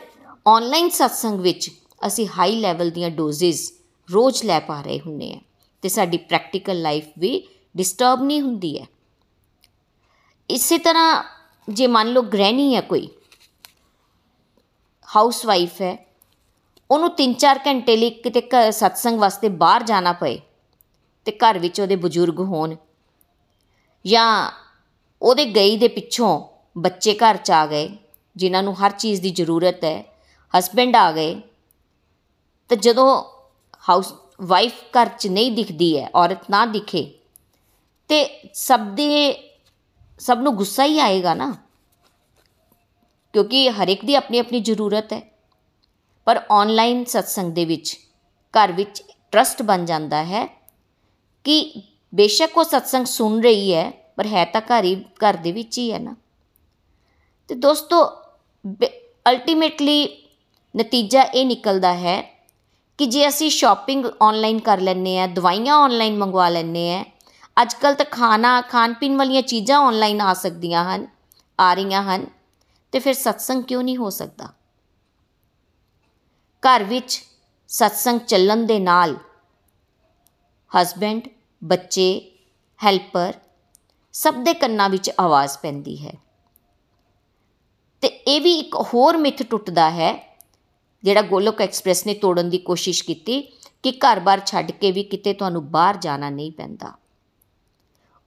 ਆਨਲਾਈਨ 0.48 0.90
ਸਤਸੰਗ 0.90 1.40
ਵਿੱਚ 1.40 1.72
ਅਸੀਂ 2.08 2.28
ਹਾਈ 2.28 2.56
ਲੈਵਲ 2.56 2.90
ਦੀਆਂ 2.90 3.10
ਡੋਜ਼ਸ 3.10 3.74
ਰੋਜ਼ 4.12 4.46
ਲੈ 4.46 4.60
ਪਾ 4.60 4.82
ਰਹੇ 4.82 5.00
ਹੁੰਨੇ 5.00 5.34
ਆ 5.34 5.42
ਤੇ 5.82 5.90
ਸਾਡੀ 5.90 6.18
ਪ੍ਰੈਕਟੀਕਲ 6.18 6.82
ਲਾਈਫ 6.82 7.06
ਵੀ 7.20 7.48
ਡਿਸਟਰਬ 7.78 8.24
ਨਹੀਂ 8.24 8.42
ਹੁੰਦੀ 8.42 8.80
ਹੈ। 8.80 8.86
ਇਸੇ 10.50 10.78
ਤਰ੍ਹਾਂ 10.78 11.24
ਜੇ 11.68 11.88
ਮੰਨ 11.88 12.12
ਲਓ 12.14 12.22
ਗ੍ਰਹਿਣੀ 12.24 12.74
ਹੈ 12.76 12.82
ਕੋਈ 12.82 13.10
ਹਾਊਸ 15.08 15.46
ਵਾਈਫ 15.46 15.82
ਹੈ, 15.82 15.98
ਉਹਨੂੰ 16.90 17.10
3-4 17.18 17.60
ਘੰਟੇ 17.68 17.96
ਲਈ 17.98 18.10
ਕਿਤੇ 18.24 18.42
ਸਤਸੰਗ 18.72 19.20
ਵਾਸਤੇ 19.20 19.50
ਬਾਹਰ 19.50 19.84
ਜਾਣਾ 19.84 20.14
ਪਏ, 20.14 20.40
ਤੇ 21.26 21.32
ਘਰ 21.34 21.60
ਵਿੱਚ 21.60 21.80
ਉਹਦੇ 21.82 21.96
ਬਜ਼ੁਰਗ 21.98 22.40
ਹੋਣ, 22.42 22.76
ਜਾਂ 24.06 24.52
ਉਹਦੇ 25.22 25.46
ਗਈ 25.46 25.78
ਦੇ 25.78 25.88
ਪਿੱਛੋਂ 25.90 26.40
ਬੱਚੇ 26.76 27.14
ਘਰ 27.16 27.38
ਚ 27.38 27.52
ਆ 27.52 27.66
ਗਏ, 27.68 27.90
ਜਿਨ੍ਹਾਂ 28.36 28.64
ਨੂੰ 28.64 28.76
ਹਰ 28.76 28.92
ਚੀਜ਼ 28.94 29.22
ਦੀ 29.22 29.30
ਜ਼ਰੂਰਤ 29.32 29.84
ਹੈ 29.84 30.04
ਹਸਬੈਂਡ 30.54 30.96
ਆ 30.96 31.12
ਗਏ, 31.12 31.36
ਤੇ 32.70 32.76
ਜਦੋਂ 32.76 33.24
ਹਾਊਸ 33.90 34.14
ਵਾਈਫ 34.42 34.84
ਘਰ 34.94 35.08
ਚ 35.10 35.28
ਨਹੀਂ 35.28 35.52
ਦਿਖਦੀ 35.52 35.98
ਹੈ, 35.98 36.10
ਔਰਤ 36.16 36.50
ਨਾ 36.50 36.66
ਦਿਖੇ, 36.68 37.10
ਤੇ 38.10 38.50
ਸਭ 38.56 38.80
ਦੇ 38.96 39.10
ਸਭ 40.24 40.40
ਨੂੰ 40.40 40.56
ਗੁੱਸਾ 40.56 40.84
ਹੀ 40.84 41.00
ਆਏਗਾ 41.00 41.34
ਨਾ। 41.34 41.56
ਕਿਉਂਕਿ 43.34 43.70
ਹਰ 43.70 43.88
ਇੱਕ 43.88 44.06
ਦੀ 44.06 44.16
ਆਪਣੀ 44.16 44.38
ਆਪਣੀ 44.38 44.60
ਜ਼ਰੂਰਤ 44.60 45.14
ਹੈ। 45.14 45.22
ਪਰ 46.28 46.42
ਆਨਲਾਈਨ 46.52 47.04
ਸਤਸੰਗ 47.06 47.54
ਦੇ 47.54 47.66
ਵਿੱਚ, 47.66 47.98
ਘਰ 48.54 48.72
ਵਿੱਚ 48.72 49.04
ਟਰਸਟ 49.32 49.62
ਬਣ 49.62 49.86
ਜਾਂਦਾ 49.86 50.24
ਹੈ 50.24 50.46
ਕਿ 51.44 51.82
ਬੇਸ਼ੱਕ 52.14 52.58
ਉਹ 52.58 52.64
ਸਤਸੰਗ 52.64 53.06
ਸੁਣ 53.06 53.42
ਰਹੀ 53.42 53.74
ਹੈ, 53.74 53.92
ਪਰ 54.18 54.28
ਹੈ 54.28 54.46
ਤਾਂ 54.46 54.62
ਘਰ 54.62 54.84
ਹੀ, 54.84 54.96
ਘਰ 54.96 55.38
ਦੇ 55.38 55.52
ਵਿੱਚ 55.52 55.78
ਹੀ 55.78 55.92
ਹੈ 55.92 56.00
ਨਾ। 56.00 56.16
ਤੇ 57.48 57.56
ਦੋਸਤੋ 57.56 58.06
ਅਲਟੀਮੇਟਲੀ 59.30 60.24
ਨਤੀਜਾ 60.76 61.22
ਇਹ 61.24 61.46
ਨਿਕਲਦਾ 61.46 61.94
ਹੈ 61.94 62.22
ਕਿ 62.98 63.06
ਜੇ 63.06 63.28
ਅਸੀਂ 63.28 63.50
ਸ਼ਾਪਿੰਗ 63.50 64.06
ਆਨਲਾਈਨ 64.22 64.60
ਕਰ 64.60 64.80
ਲੈਂਦੇ 64.80 65.20
ਆ 65.20 65.28
ਦਵਾਈਆਂ 65.28 65.76
ਆਨਲਾਈਨ 65.76 66.18
ਮੰਗਵਾ 66.18 66.50
ਲੈਂਦੇ 66.50 66.94
ਆ 66.94 67.04
ਅੱਜ 67.62 67.74
ਕੱਲ 67.74 67.96
ਤਾਂ 67.96 68.06
ਖਾਣਾ 68.06 68.62
ਖਾਣ 68.62 68.94
ਪੀਣ 68.94 69.18
ਵਾਲੀਆਂ 69.18 69.42
ਚੀਜ਼ਾਂ 69.42 69.80
ਆਨਲਾਈਨ 69.80 70.22
ਆ 70.22 70.34
ਸਕਦੀਆਂ 70.34 70.84
ਹਨ, 70.86 71.08
ਆ 71.60 71.74
ਰਹੀਆਂ 71.74 72.04
ਹਨ 72.04 72.26
ਤੇ 72.92 73.00
ਫਿਰ 73.00 73.14
ਸਤਸੰਗ 73.14 73.64
ਕਿਉਂ 73.64 73.84
ਨਹੀਂ 73.84 73.98
ਹੋ 73.98 74.10
ਸਕਦਾ? 74.10 74.54
ਘਰ 76.64 76.84
ਵਿੱਚ 76.84 77.22
ਸਤਸੰਗ 77.68 78.20
ਚੱਲਣ 78.20 78.66
ਦੇ 78.66 78.80
ਨਾਲ 78.80 79.18
ਹਸਬੈਂਡ 80.72 81.28
ਬੱਚੇ 81.64 82.32
ਹੈਲਪਰ 82.80 83.34
ਸਭ 84.14 84.36
ਦੇ 84.36 84.54
ਕੰਨਾਂ 84.54 84.90
ਵਿੱਚ 84.90 85.12
ਆਵਾਜ਼ 85.20 85.58
ਪੈਂਦੀ 85.58 85.98
ਹੈ। 86.08 86.14
ਤੇ 88.02 88.08
ਇਹ 88.08 88.42
ਵੀ 88.42 88.54
ਇੱਕ 88.60 88.76
ਹੋਰ 88.94 89.18
ਮਿੱਥ 89.18 89.44
ਟੁੱਟਦਾ 89.44 89.90
ਹੈ, 89.90 90.40
ਜਿਹੜਾ 91.04 91.22
ਗੋਲੋਕ 91.22 91.62
ਐਕਸਪ੍ਰੈਸ 91.62 92.06
ਨੇ 92.06 92.14
ਤੋੜਨ 92.14 92.50
ਦੀ 92.50 92.58
ਕੋਸ਼ਿਸ਼ 92.58 93.04
ਕੀਤੀ 93.04 93.42
ਕਿ 93.84 93.92
ਘਰ-ਬਾਰ 93.92 94.42
ਛੱਡ 94.46 94.72
ਕੇ 94.72 94.92
ਵੀ 94.92 95.04
ਕਿਤੇ 95.04 95.34
ਤੁਹਾਨੂੰ 95.34 95.72
ਬਾਹਰ 95.72 95.98
ਜਾਣਾ 95.98 96.30
ਨਹੀਂ 96.30 96.52
ਪੈਂਦਾ। 96.52 96.92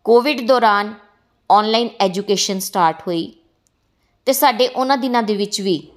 ਕੋਵਿਡ 0.07 0.47
ਦੌਰਾਨ 0.49 0.95
ਆਨਲਾਈਨ 1.51 1.88
ਐਜੂਕੇਸ਼ਨ 2.01 2.59
ਸਟਾਰਟ 2.59 3.01
ਹੋਈ 3.07 3.35
ਅਤੇ 4.23 4.33
ਸਾਡੇ 4.33 4.69
ਉਹਨਾਂ 4.69 4.97
ਦਿਨਾਂ 4.97 5.23
ਦੇ 5.23 5.37
ਵਿੱਚ 5.37 5.61
ਵੀ 5.61 5.88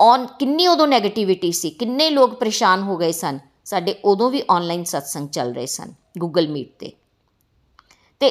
ਔਨ 0.00 0.26
ਕਿੰਨੀ 0.26 0.66
ਉਦੋਂ 0.66 0.86
ਨੈਗੇਟਿਵਿਟੀ 0.86 1.52
ਸੀ, 1.52 1.70
ਕਿੰਨੇ 1.70 2.10
ਲੋਕ 2.10 2.34
ਪਰੇਸ਼ਾਨ 2.34 2.82
ਹੋ 2.82 2.96
ਗਏ 2.96 3.12
ਸਨ, 3.12 3.38
ਸਾਡੇ 3.64 3.94
ਉਦੋਂ 4.04 4.30
ਵੀ 4.30 4.42
ਆਨਲਾਈਨ 4.50 4.84
ਸਤਸੰਗ 4.84 5.28
ਚੱਲ 5.28 5.54
ਰਹੇ 5.54 5.66
ਸਨ 5.66 5.94
ਗੂਗਲ 6.18 6.48
ਮੀਟ 6.48 6.72
ਤੇ। 6.78 6.92
ਤੇ 8.20 8.30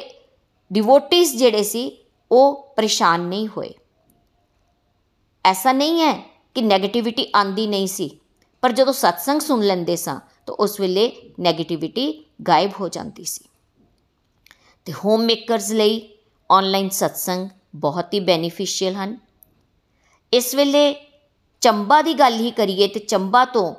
ਡਿਵੋਟਿਸ 0.73 1.35
ਜਿਹੜੇ 1.35 1.63
ਸੀ, 1.63 1.97
ਉਹ 2.31 2.73
ਪਰੇਸ਼ਾਨ 2.75 3.21
ਨਹੀਂ 3.21 3.47
ਹੋਏ। 3.47 3.73
ਐਸਾ 5.45 5.71
ਨਹੀਂ 5.71 6.01
ਹੈ 6.01 6.13
ਕਿ 6.55 6.61
ਨੈਗੇਟਿਵਿਟੀ 6.61 7.27
ਆਂਦੀ 7.35 7.67
ਨਹੀਂ 7.67 7.87
ਸੀ, 7.87 8.19
ਪਰ 8.61 8.71
ਜਦੋਂ 8.71 8.93
ਸਤਸੰਗ 8.93 9.41
ਸੁਣ 9.41 9.63
ਲੈਂਦੇ 9.63 9.95
ਸਾਂ, 9.95 10.19
ਤਾਂ 10.45 10.55
ਉਸ 10.55 10.79
ਵੇਲੇ 10.79 11.11
ਨੈਗੇਟਿਵਿਟੀ 11.39 12.25
ਗਾਇਬ 12.47 12.71
ਹੋ 12.79 12.89
ਜਾਂਦੀ 12.89 13.23
ਸੀ। 13.23 13.45
ਤੇ 14.85 14.93
ਹੋਮ 14.93 15.21
ਮੇਕਰਸ 15.21 15.71
ਲਈ 15.71 16.09
ਆਨਲਾਈਨ 16.51 16.89
ਸਤਸੰਗ 16.89 17.49
ਬਹੁਤ 17.75 18.13
ਹੀ 18.13 18.19
ਬੈਨੀਫੀਸ਼ੀਅਲ 18.19 18.95
ਹਨ। 18.95 19.17
ਇਸ 20.33 20.55
ਵੇਲੇ 20.55 20.95
ਚੰਬਾ 21.61 22.01
ਦੀ 22.01 22.13
ਗੱਲ 22.13 22.35
ਹੀ 22.35 22.51
ਕਰੀਏ 22.51 22.87
ਤੇ 22.87 22.99
ਚੰਬਾ 22.99 23.45
ਤੋਂ 23.45 23.75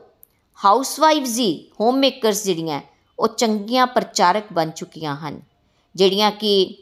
ਹਾਊਸਵਾਈਵਜ਼ 0.65 1.41
ਹੀ 1.41 1.71
ਹੋਮ 1.81 1.97
ਮੇਕਰਸ 1.97 2.45
ਜਿਹੜੀਆਂ, 2.45 2.81
ਉਹ 3.19 3.29
ਚੰਗੀਆਂ 3.29 3.87
ਪ੍ਰਚਾਰਕ 3.87 4.53
ਬਣ 4.53 4.71
ਚੁੱਕੀਆਂ 4.71 5.17
ਹਨ, 5.17 5.41
ਜਿਹੜੀਆਂ 5.95 6.31
ਕਿ 6.31 6.75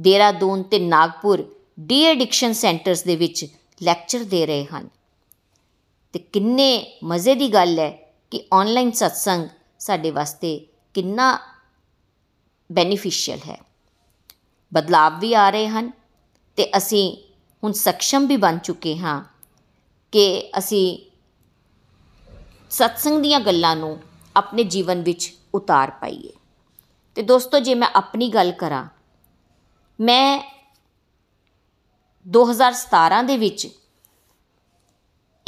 ਦੇਹਰਾਦੂਨ 0.00 0.62
ਤੇ 0.62 0.78
ਨਾਗਪੁਰ 0.78 1.44
ਡੀ 1.80 2.04
ਐਡਿਕਸ਼ਨ 2.04 2.52
ਸੈਂਟਰਸ 2.52 3.02
ਦੇ 3.02 3.16
ਵਿੱਚ 3.16 3.46
ਲੈਕਚਰ 3.82 4.24
ਦੇ 4.24 4.46
ਰਹੇ 4.46 4.64
ਹਨ। 4.64 4.88
ਤੇ 6.12 6.18
ਕਿੰਨੇ 6.18 7.00
ਮਜ਼ੇ 7.04 7.34
ਦੀ 7.34 7.48
ਗੱਲ 7.48 7.78
ਹੈ 7.78 7.90
ਕਿ 8.30 8.44
ਆਨਲਾਈਨ 8.52 8.90
ਸਤਸੰਗ 8.90 9.48
ਸਾਡੇ 9.78 10.10
ਵਾਸਤੇ 10.10 10.66
ਕਿੰਨਾ 10.94 11.38
ਬੈਨੀਫੀਸ਼ੀਅਲ 12.72 13.38
ਹੈ। 13.48 13.71
ਬਦਲਾਵ 14.74 15.18
ਵੀ 15.18 15.34
ਆ 15.34 15.50
ਰਹੇ 15.50 15.68
ਹਨ 15.68 15.90
ਤੇ 16.56 16.70
ਅਸੀਂ 16.76 17.16
ਹੁਣ 17.64 17.72
ਸક્ષਮ 17.72 18.26
ਵੀ 18.26 18.36
ਬਣ 18.36 18.58
ਚੁੱਕੇ 18.58 18.98
ਹਾਂ 18.98 19.24
ਕਿ 20.12 20.50
ਅਸੀਂ 20.58 20.98
ਸਤਸੰਗ 22.70 23.22
ਦੀਆਂ 23.22 23.40
ਗੱਲਾਂ 23.40 23.76
ਨੂੰ 23.76 24.00
ਆਪਣੇ 24.36 24.64
ਜੀਵਨ 24.64 25.02
ਵਿੱਚ 25.02 25.34
ਉਤਾਰ 25.54 25.90
ਪਾਈਏ। 25.90 26.32
ਤੇ 27.14 27.22
ਦੋਸਤੋ, 27.22 27.58
ਜੇ 27.58 27.74
ਮੈਂ 27.74 27.88
ਆਪਣੀ 27.94 28.28
ਗੱਲ 28.28 28.52
ਕਰਾਂ, 28.52 28.86
ਮੈਂ 30.00 30.52
2017 32.26 33.22
ਦੇ 33.22 33.36
ਵਿੱਚ 33.36 33.68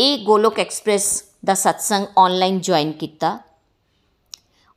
ਇਹ 0.00 0.24
ਗੋਲੋਕ 0.24 0.58
ਐਕਸਪ੍ਰੈਸ 0.58 1.24
ਦਾ 1.44 1.54
ਸਤਸੰਗ 1.54 2.06
ਆਨਲਾਈਨ 2.18 2.60
ਜੁਆਇਨ 2.60 2.92
ਕੀਤਾ। 2.92 3.38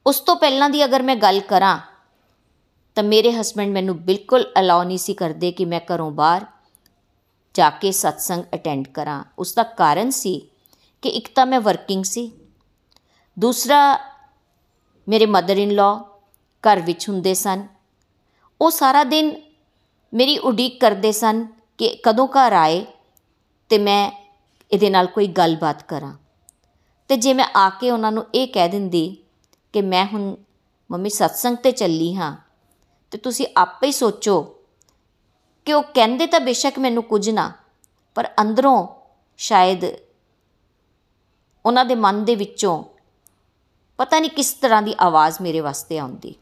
ਉਸ 0.06 0.20
ਤੋਂ 0.20 0.36
ਪਹਿਲਾਂ 0.36 0.70
ਦੀ 0.70 0.86
ਅਗਰ 0.86 1.04
ਮੈਂ 1.04 1.16
ਗੱਲ 1.16 1.40
ਕਰਾਂ 1.40 1.80
ਤਾਂ 2.98 3.04
ਮੇਰੇ 3.04 3.32
ਹਸਬੰਡ 3.32 3.74
ਮੈਨੂੰ 3.74 3.98
ਬਿਲਕੁਲ 3.98 4.46
ਅਲਾਉ 4.60 4.84
ਨਹੀਂ 4.84 4.98
ਸੀ 4.98 5.14
ਕਰਦੇ 5.14 5.52
ਕਿ 5.52 5.66
ਮੈਂ 5.66 5.80
ਘਰੋਂ 5.80 6.12
ਬਾਹਰ 6.12 6.46
ਜਾ 7.54 7.70
ਕੇ 7.70 7.92
ਸਤਸੰਗ 7.92 8.44
ਅਟੈਂਡ 8.54 8.88
ਕਰਾਂ। 8.88 9.24
ਉਸ 9.40 9.54
ਦਾ 9.54 9.64
ਕਾਰਨ 9.64 10.10
ਸੀ 10.10 10.50
ਕਿ 11.02 11.10
ਇੱਕ 11.10 11.28
ਤਾਂ 11.36 11.46
ਮੈਂ 11.46 11.60
ਵਰਕਿੰਗ 11.60 12.04
ਸੀ। 12.04 12.32
ਦੂਸਰਾ, 13.40 14.00
ਮੇਰੇ 15.10 15.26
ਮਦਰ 15.26 15.58
ਇਨ 15.58 15.72
ਲਾ 15.72 16.06
ਘਰ 16.64 16.82
ਵਿੱਚ 16.82 17.10
ਹੁੰਦੇ 17.10 17.34
ਸਨ। 17.34 17.68
ਉਹ 18.62 18.72
ਸਾਰਾ 18.72 19.04
ਦਿਨ 19.04 19.42
ਮੇਰੀ 20.14 20.38
ਉਡੀਕ 20.38 20.80
ਕਰਦੇ 20.80 21.12
ਸਨ 21.12 21.48
ਕਿ 21.78 22.00
ਕਦੋਂ 22.04 22.28
ਘਰ 22.28 22.54
ਆਏ 22.54 22.86
ਤੇ 23.70 23.78
ਮੈਂ 23.78 24.12
ਇਹਦੇ 24.72 24.90
ਨਾਲ 24.90 25.08
ਕੋਈ 25.08 25.28
ਗੱਲਬਾਤ 25.28 25.84
ਕਰਾਂ। 25.84 26.14
ਤੇ 27.08 27.18
ਜੇ 27.18 27.34
ਮੈਂ 27.34 27.48
ਆ 27.56 27.70
ਕੇ 27.70 27.92
ਉਹਨਾਂ 27.92 28.12
ਨੂੰ 28.12 28.26
ਇਹ 28.36 28.48
ਕਹਿ 28.48 28.70
ਦਿੰਦੀ 28.70 29.18
ਕਿ 29.74 29.82
ਮੈਂ 29.82 30.06
ਹੁਣ 30.06 30.36
ਮੰਮੀ 30.92 31.10
ਸਤਸੰਗ 31.10 31.58
ਤੇ 31.58 31.72
ਚੱਲੀ 31.72 32.16
ਹਾਂ 32.16 32.47
ਤੇ 33.18 33.22
ਤੁਸੀਂ 33.22 33.46
ਆਪੇ 33.58 33.88
ਹੀ 33.88 33.92
ਸੋਚੋ 33.92 34.42
ਕਿ 35.66 35.74
ਉਹ 35.74 35.84
ਕਹਿੰਦੇ 35.84 36.26
ਤਾਂ 36.26 36.40
ਬੇਸ਼ੱਕ 36.40 36.80
ਮੈਨੂੰ 36.80 37.04
ਕੁਝ 37.04 37.30
ਨਾ, 37.30 37.52
ਪਰ 38.16 38.28
ਅੰਦਰੋਂ 38.42 38.88
ਸ਼ਾਇਦ 39.38 39.86
ਉਹਨਾਂ 41.66 41.86
ਦੇ 41.86 41.96
ਮਨ 41.96 42.26
ਦੇ 42.26 42.36
ਵਿੱਚੋਂ 42.36 42.84
ਪਤਾ 43.98 44.20
ਨਹੀਂ 44.20 44.30
ਕਿਸ 44.30 44.54
ਤਰ੍ਹਾਂ 44.54 44.82
ਦੀ 44.82 44.96
ਆਵਾਜ਼ 45.00 45.42
ਮੇਰੇ 45.42 45.60
ਵਾਸਤੇ 45.60 45.98
ਆਉਂਦੀ। 45.98 46.36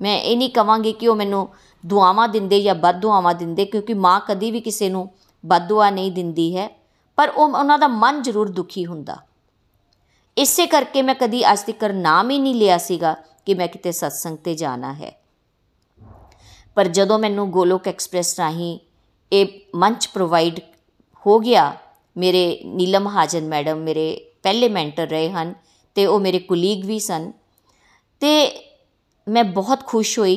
ਮੈਂ 0.00 0.18
ਇਹ 0.18 0.36
ਨਹੀਂ 0.36 0.50
ਕਵਾਂਗੀ 0.50 0.92
ਕਿ 0.92 1.08
ਉਹ 1.08 1.16
ਮੈਨੂੰ 1.16 1.48
ਦੁਆਵਾਂ 1.86 2.28
ਦਿੰਦੇ 2.28 2.62
ਜਾਂ 2.62 2.74
ਬਦ 2.74 3.00
ਦੁਆਵਾਂ 3.00 3.34
ਦਿੰਦੇ, 3.34 3.64
ਕਿਉਂਕਿ 3.64 3.94
ਮਾਂ 3.94 4.20
ਕਦੀ 4.20 4.50
ਵੀ 4.50 4.60
ਕਿਸੇ 4.60 4.88
ਨੂੰ 4.88 5.10
ਬਦ 5.46 5.68
ਦੁਆ 5.68 5.90
ਨਹੀਂ 5.90 6.12
ਦਿੰਦੀ 6.12 6.56
ਹੈ, 6.56 6.68
ਪਰ 7.16 7.28
ਉਹ 7.28 7.48
ਉਹਨਾਂ 7.48 7.78
ਦਾ 7.78 7.88
ਮਨ 7.88 8.22
ਜ਼ਰੂਰ 8.22 8.48
ਦੁਖੀ 8.48 8.86
ਹੁੰਦਾ। 8.86 9.16
ਇਸੇ 10.36 10.66
ਕਰਕੇ 10.66 11.02
ਮੈਂ 11.02 11.14
ਕਦੀ 11.14 11.52
ਅੱਜ 11.52 11.60
ਤੱਕ 11.60 11.84
ਨਾਮ 11.84 12.30
ਹੀ 12.30 12.38
ਨਹੀਂ 12.38 12.54
ਲਿਆ 12.54 12.78
ਸੀਗਾ 12.78 13.16
ਕਿ 13.46 13.54
ਮੈਂ 13.54 13.68
ਕਿਤੇ 13.68 13.92
ਸਤਸੰਗ 13.92 14.36
ਤੇ 14.36 14.54
ਜਾਣਾ 14.54 14.92
ਹੈ। 14.94 15.17
ਪਰ 16.78 16.88
ਜਦੋਂ 16.88 17.18
ਮੈਨੂੰ 17.18 17.50
ਗੋਲੋਕ 17.50 17.88
ਐਕਸਪ੍ਰੈਸ 17.88 18.38
ਰਾਹੀਂ 18.38 18.78
ਇਹ 19.32 19.46
ਮੰਚ 19.74 20.06
ਪ੍ਰੋਵਾਈਡ 20.06 20.60
ਹੋ 21.26 21.38
ਗਿਆ, 21.38 21.76
ਮੇਰੇ 22.16 22.60
ਨੀਲਮ 22.64 23.08
ਹਾਜਨ 23.08 23.48
ਮੈਡਮ 23.48 23.78
ਮੇਰੇ 23.78 24.32
ਪਹਿਲੇ 24.42 24.68
ਮੈਂਟਰ 24.68 25.06
ਰਹੇ 25.06 25.30
ਹਨ 25.30 25.54
ਤੇ 25.94 26.06
ਉਹ 26.06 26.20
ਮੇਰੇ 26.20 26.38
ਕੁਲੀਗ 26.38 26.84
ਵੀ 26.84 26.98
ਸਨ, 26.98 27.32
ਤੇ 28.22 28.50
ਮੈਂ 29.26 29.44
ਬਹੁਤ 29.44 29.84
ਖੁਸ਼ 29.86 30.18
ਹੋਈ 30.18 30.36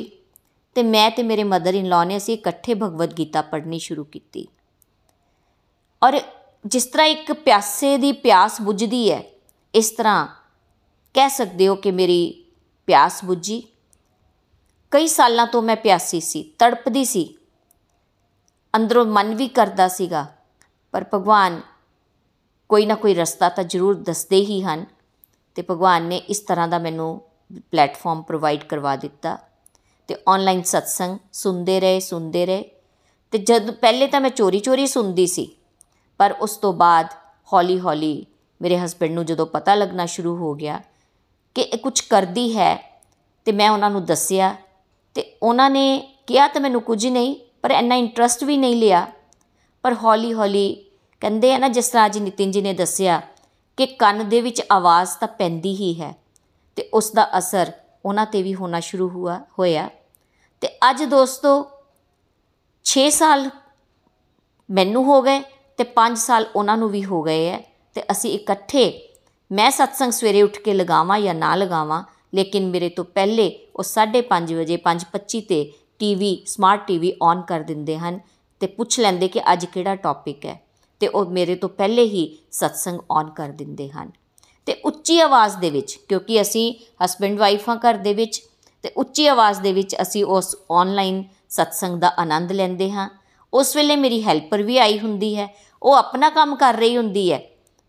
ਤੇ 0.75 0.84
ਮੈਂ 0.84 1.10
ਤੇ 1.12 1.23
ਮੇਰੇ 1.23 1.43
ਮਦਰ 1.43 1.73
ਇਨ 1.73 1.88
ਲਾ 1.88 2.04
ਨੇ 2.04 2.17
ਅਸੀਂ 2.17 2.34
ਇਕੱਠੇ 2.34 2.73
ਭਗਵਦ 2.73 3.17
ਗੀਤਾ 3.17 3.41
ਪੜ੍ਹਨੀ 3.41 3.80
ਸ਼ੁਰੂ 3.80 4.04
ਕੀਤੀ। 4.04 4.47
ਔਰ 6.01 6.19
ਜਿਸ 6.65 6.86
ਤਰ੍ਹਾਂ 6.86 7.08
ਇੱਕ 7.08 7.34
ਪਿਆਸੇ 7.34 7.97
ਦੀ 7.97 8.12
ਪਿਆਸ 8.12 8.62
ਬੁਝਦੀ 8.62 9.12
ਹੈ, 9.12 9.23
ਇਸ 9.73 9.89
ਤਰ੍ਹਾਂ 9.89 10.27
ਕਹਿ 11.15 11.30
ਸਕਦੇ 11.30 11.67
ਹੋ 11.67 11.75
ਕਿ 11.75 11.91
ਮੇਰੀ 11.91 12.45
ਪਿਆਸ 12.88 13.25
ਬੁਝੀ। 13.25 13.63
ਕਈ 14.91 15.08
ਸਾਲਾਂ 15.08 15.45
ਤੋਂ 15.47 15.62
ਮੈਂ 15.62 15.75
ਪਿਆਸੀ 15.75 16.19
ਸੀ, 16.21 16.43
ਤੜਪਦੀ 16.60 17.04
ਸੀ। 17.06 17.23
ਅੰਦਰੋਂ 18.73 19.06
ਮਨ 19.08 19.34
ਵੀ 19.36 19.47
ਕਰਦਾ 19.47 19.88
ਸੀਗਾ, 19.88 20.25
ਪਰ 20.93 21.06
ਭਗਵਾਨ 21.13 21.62
ਕੋਈ 22.69 22.86
ਨਾ 22.86 22.95
ਕੋਈ 22.95 23.13
ਰਸਤਾ 23.13 23.49
ਤਾਂ 23.49 23.63
ਜ਼ਰੂਰ 23.63 23.95
ਦੱਸਦੇ 23.95 24.39
ਹੀ 24.45 24.62
ਹਨ 24.63 24.86
ਤੇ 25.56 25.62
ਭਗਵਾਨ 25.69 26.04
ਨੇ 26.04 26.17
ਇਸ 26.30 26.39
ਤਰ੍ਹਾਂ 26.39 26.67
ਦਾ 26.67 26.80
ਮੈਨੂੰ 26.80 27.21
ਪਲੇਟਫਾਰਮ 27.71 28.21
ਪ੍ਰੋਵਾਈਡ 28.21 28.63
ਕਰਵਾ 28.63 28.95
ਦਿੱਤਾ 28.95 29.38
ਤੇ 30.10 30.15
ਆਨਲਾਈਨ 30.30 30.62
ਸਤਸੰਗ 30.63 31.17
ਸੁਣਦੇ 31.34 31.80
ਰਹੇ 31.80 31.99
ਸੁਣਦੇ 31.99 32.45
ਰਹੇ 32.45 32.63
ਤੇ 33.34 33.38
ਜਦ 33.38 33.71
ਪਹਿਲੇ 33.71 34.08
ਤਾਂ 34.08 34.21
ਮੈਂ 34.21 34.30
ਚੋਰੀ 34.30 34.60
ਚੋਰੀ 34.60 34.88
ਸੁਣਦੀ 34.88 35.27
ਸੀ, 35.27 35.49
ਪਰ 36.19 36.36
ਉਸ 36.41 36.56
ਤੋਂ 36.58 36.73
ਬਾਅਦ 36.73 37.08
ਹੌਲੀ 37.54 37.80
ਹੌਲੀ 37.80 38.25
ਮੇਰੇ 38.62 38.77
ਹਸਬੰਡ 38.80 39.12
ਨੂੰ 39.12 39.25
ਜਦੋਂ 39.25 39.45
ਪਤਾ 39.45 39.75
ਲੱਗਣਾ 39.75 40.06
ਸ਼ੁਰੂ 40.06 40.36
ਹੋ 40.38 40.54
ਗਿਆ 40.56 40.80
ਕਿ 41.56 41.62
ਇਹ 41.62 41.77
ਕੁਝ 41.77 41.99
ਕਰਦੀ 42.01 42.56
ਹੈ 42.58 42.75
ਤੇ 43.47 43.51
ਮੈਂ 43.51 43.69
ਉਹਨਾਂ 43.69 43.89
ਨੂੰ 43.89 44.04
ਦੱਸਿਆ 44.06 44.56
ਤੇ 45.15 45.38
ਉਹਨਾਂ 45.43 45.69
ਨੇ 45.69 46.13
ਕਿਹਾ 46.28 46.47
ਤਾਂ 46.47 46.62
ਮੈਨੂੰ 46.62 46.82
ਕੁਝ 46.82 47.06
ਨਹੀਂ, 47.08 47.36
ਪਰ 47.62 47.71
ਇੰਨਾ 47.71 47.95
ਇੰਟਰਸਟ 47.95 48.43
ਵੀ 48.43 48.58
ਨਹੀਂ 48.58 48.76
ਲਿਆ। 48.76 49.08
ਪਰ 49.84 49.93
ਹੌਲੀ 49.93 50.34
ਹੌਲੀ 50.34 50.86
ਕਹਿੰਦੇ 51.21 51.54
ਆ 51.54 51.58
ਨਾ, 51.58 51.67
ਜਿਸ 51.67 51.89
ਤਰ੍ਹਾਂ 51.89 52.06
ਅੱਜ 52.06 52.17
ਨਿਤਿਨ 52.17 52.52
ਜੀ 52.52 52.62
ਨੇ 52.62 52.74
ਦੱਸਿਆ 52.74 53.21
ਕਿ 53.78 53.86
ਕੰਨ 53.86 54.30
ਦੇ 54.30 54.41
ਵਿੱਚ 54.41 54.62
ਆਵਾਜ਼ 54.71 55.10
ਤਾਂ 55.19 55.28
ਪੈਂਦੀ 55.28 55.76
ਹੀ 55.76 56.02
ਹੈ 56.02 56.15
ਤੇ 56.76 56.89
ਉਸ 56.93 57.12
ਦਾ 57.12 57.30
ਅਸਰ 57.38 57.71
ਉਹਨਾਂ 58.06 58.26
ਤੇ 58.26 58.41
ਵੀ 58.43 58.56
ਹੋਣਾ 58.56 58.80
ਸ਼ੁਰੂ 58.80 59.10
ਹੁਆ, 59.10 59.39
ਹੋਇਆ। 59.60 59.89
ਤੇ 60.62 60.67
ਅੱਜ 60.89 61.04
ਦੋਸਤੋ 61.04 61.54
6 62.86 63.10
ਸਾਲ 63.10 63.50
ਮੈਨੂੰ 64.69 65.04
ਹੋ 65.06 65.21
ਗਏ 65.21 65.41
ਤੇ 65.80 65.86
5 65.95 66.15
ਸਾਲ 66.15 66.45
ਉਹਨਾਂ 66.56 66.78
ਨੂੰ 66.78 66.89
ਵੀ 66.89 67.04
ਹੋ 67.06 67.21
ਗਏ 67.24 67.50
ਹੈ 67.50 67.60
ਤੇ 67.95 68.04
ਅਸੀਂ 68.12 68.32
ਇਕੱਠੇ 68.32 68.84
ਮੈਂ 69.52 69.71
ਸਤਸੰਗ 69.71 70.12
ਸਵੇਰੇ 70.12 70.41
ਉੱਠ 70.41 70.58
ਕੇ 70.58 70.74
ਲਗਾਵਾਂ 70.74 71.19
ਜਾਂ 71.19 71.34
ਨਾ 71.36 71.56
ਲਗਾਵਾਂ 71.56 72.04
ਲੇਕਿਨ 72.34 72.70
ਮੇਰੇ 72.70 72.89
ਤੋਂ 72.89 73.06
ਪਹਿਲੇ 73.06 73.60
ਉਹ 73.76 73.84
5:30 73.84 74.54
ਵਜੇ 74.54 74.78
5:25 74.78 75.41
ਤੇ 75.41 75.74
ਟੀਵੀ 76.00 76.44
ਸਮਾਰਟ 76.46 76.88
ਟੀਵੀ 76.88 77.13
ਔਨ 77.22 77.41
ਕਰ 77.41 77.60
ਦਿੰਦੇ 77.60 77.98
ਹਨ 77.98 78.20
ਤੇ 78.60 78.67
ਪੁੱਛ 78.67 79.00
ਲੈਂਦੇ 79.00 79.28
ਕਿ 79.28 79.41
ਅੱਜ 79.54 79.65
ਕਿਹੜਾ 79.65 79.96
ਟੌਪਿਕ 79.96 80.46
ਹੈ। 80.46 80.62
ਤੇ 81.00 81.08
ਉਹ 81.08 81.26
ਮੇਰੇ 81.26 81.56
ਤੋਂ 81.56 81.70
ਪਹਿਲੇ 81.70 82.04
ਹੀ 82.04 82.38
ਸਤਸੰਗ 82.52 83.00
ਔਨ 83.12 83.30
ਕਰ 83.30 83.50
ਦਿੰਦੇ 83.50 83.89
ਹਨ। 83.89 84.12
ਤੇ 84.65 84.74
ਉੱਚੀ 84.86 85.20
ਆਵਾਜ਼ 85.20 85.58
ਦੇ 85.58 85.70
ਵਿੱਚ, 85.70 86.00
ਕਿਉਂਕਿ 86.10 86.41
ਅਸੀਂ 86.41 86.74
ਹਸਬੰਡ 87.06 87.39
ਵਾਈਫਾਂ 87.39 87.76
ਘਰ 87.76 87.98
ਦੇ 87.98 88.13
ਵਿੱਚ, 88.13 88.41
ਤੇ 88.84 88.91
ਉੱਚੀ 88.98 89.26
ਆਵਾਜ਼ 89.28 89.62
ਦੇ 89.62 89.74
ਵਿੱਚ 89.74 89.96
ਅਸੀਂ 90.02 90.26
ਉਸ 90.26 90.56
ਆਨਲਾਈਨ 90.72 91.24
ਸਤਸੰਗ 91.50 92.00
ਦਾ 92.00 92.13
ਆਨੰਦ 92.17 92.52
ਲੈਂਦੇ 92.52 92.91
ਹਾਂ। 92.91 93.10
ਉਸ 93.54 93.76
ਵੇਲੇ 93.76 93.96
ਮੇਰੀ 93.96 94.24
ਹੈਲਪਰ 94.24 94.62
ਵੀ 94.62 94.78
ਆਈ 94.78 95.00
ਹੁੰਦੀ 95.00 95.36
ਹੈ, 95.36 95.48
ਉਹ 95.82 95.94
ਆਪਣਾ 95.94 96.30
ਕੰਮ 96.30 96.56
ਕਰ 96.56 96.74
ਰਹੀ 96.74 96.98
ਹੁੰਦੀ 96.98 97.32
ਹੈ 97.32 97.39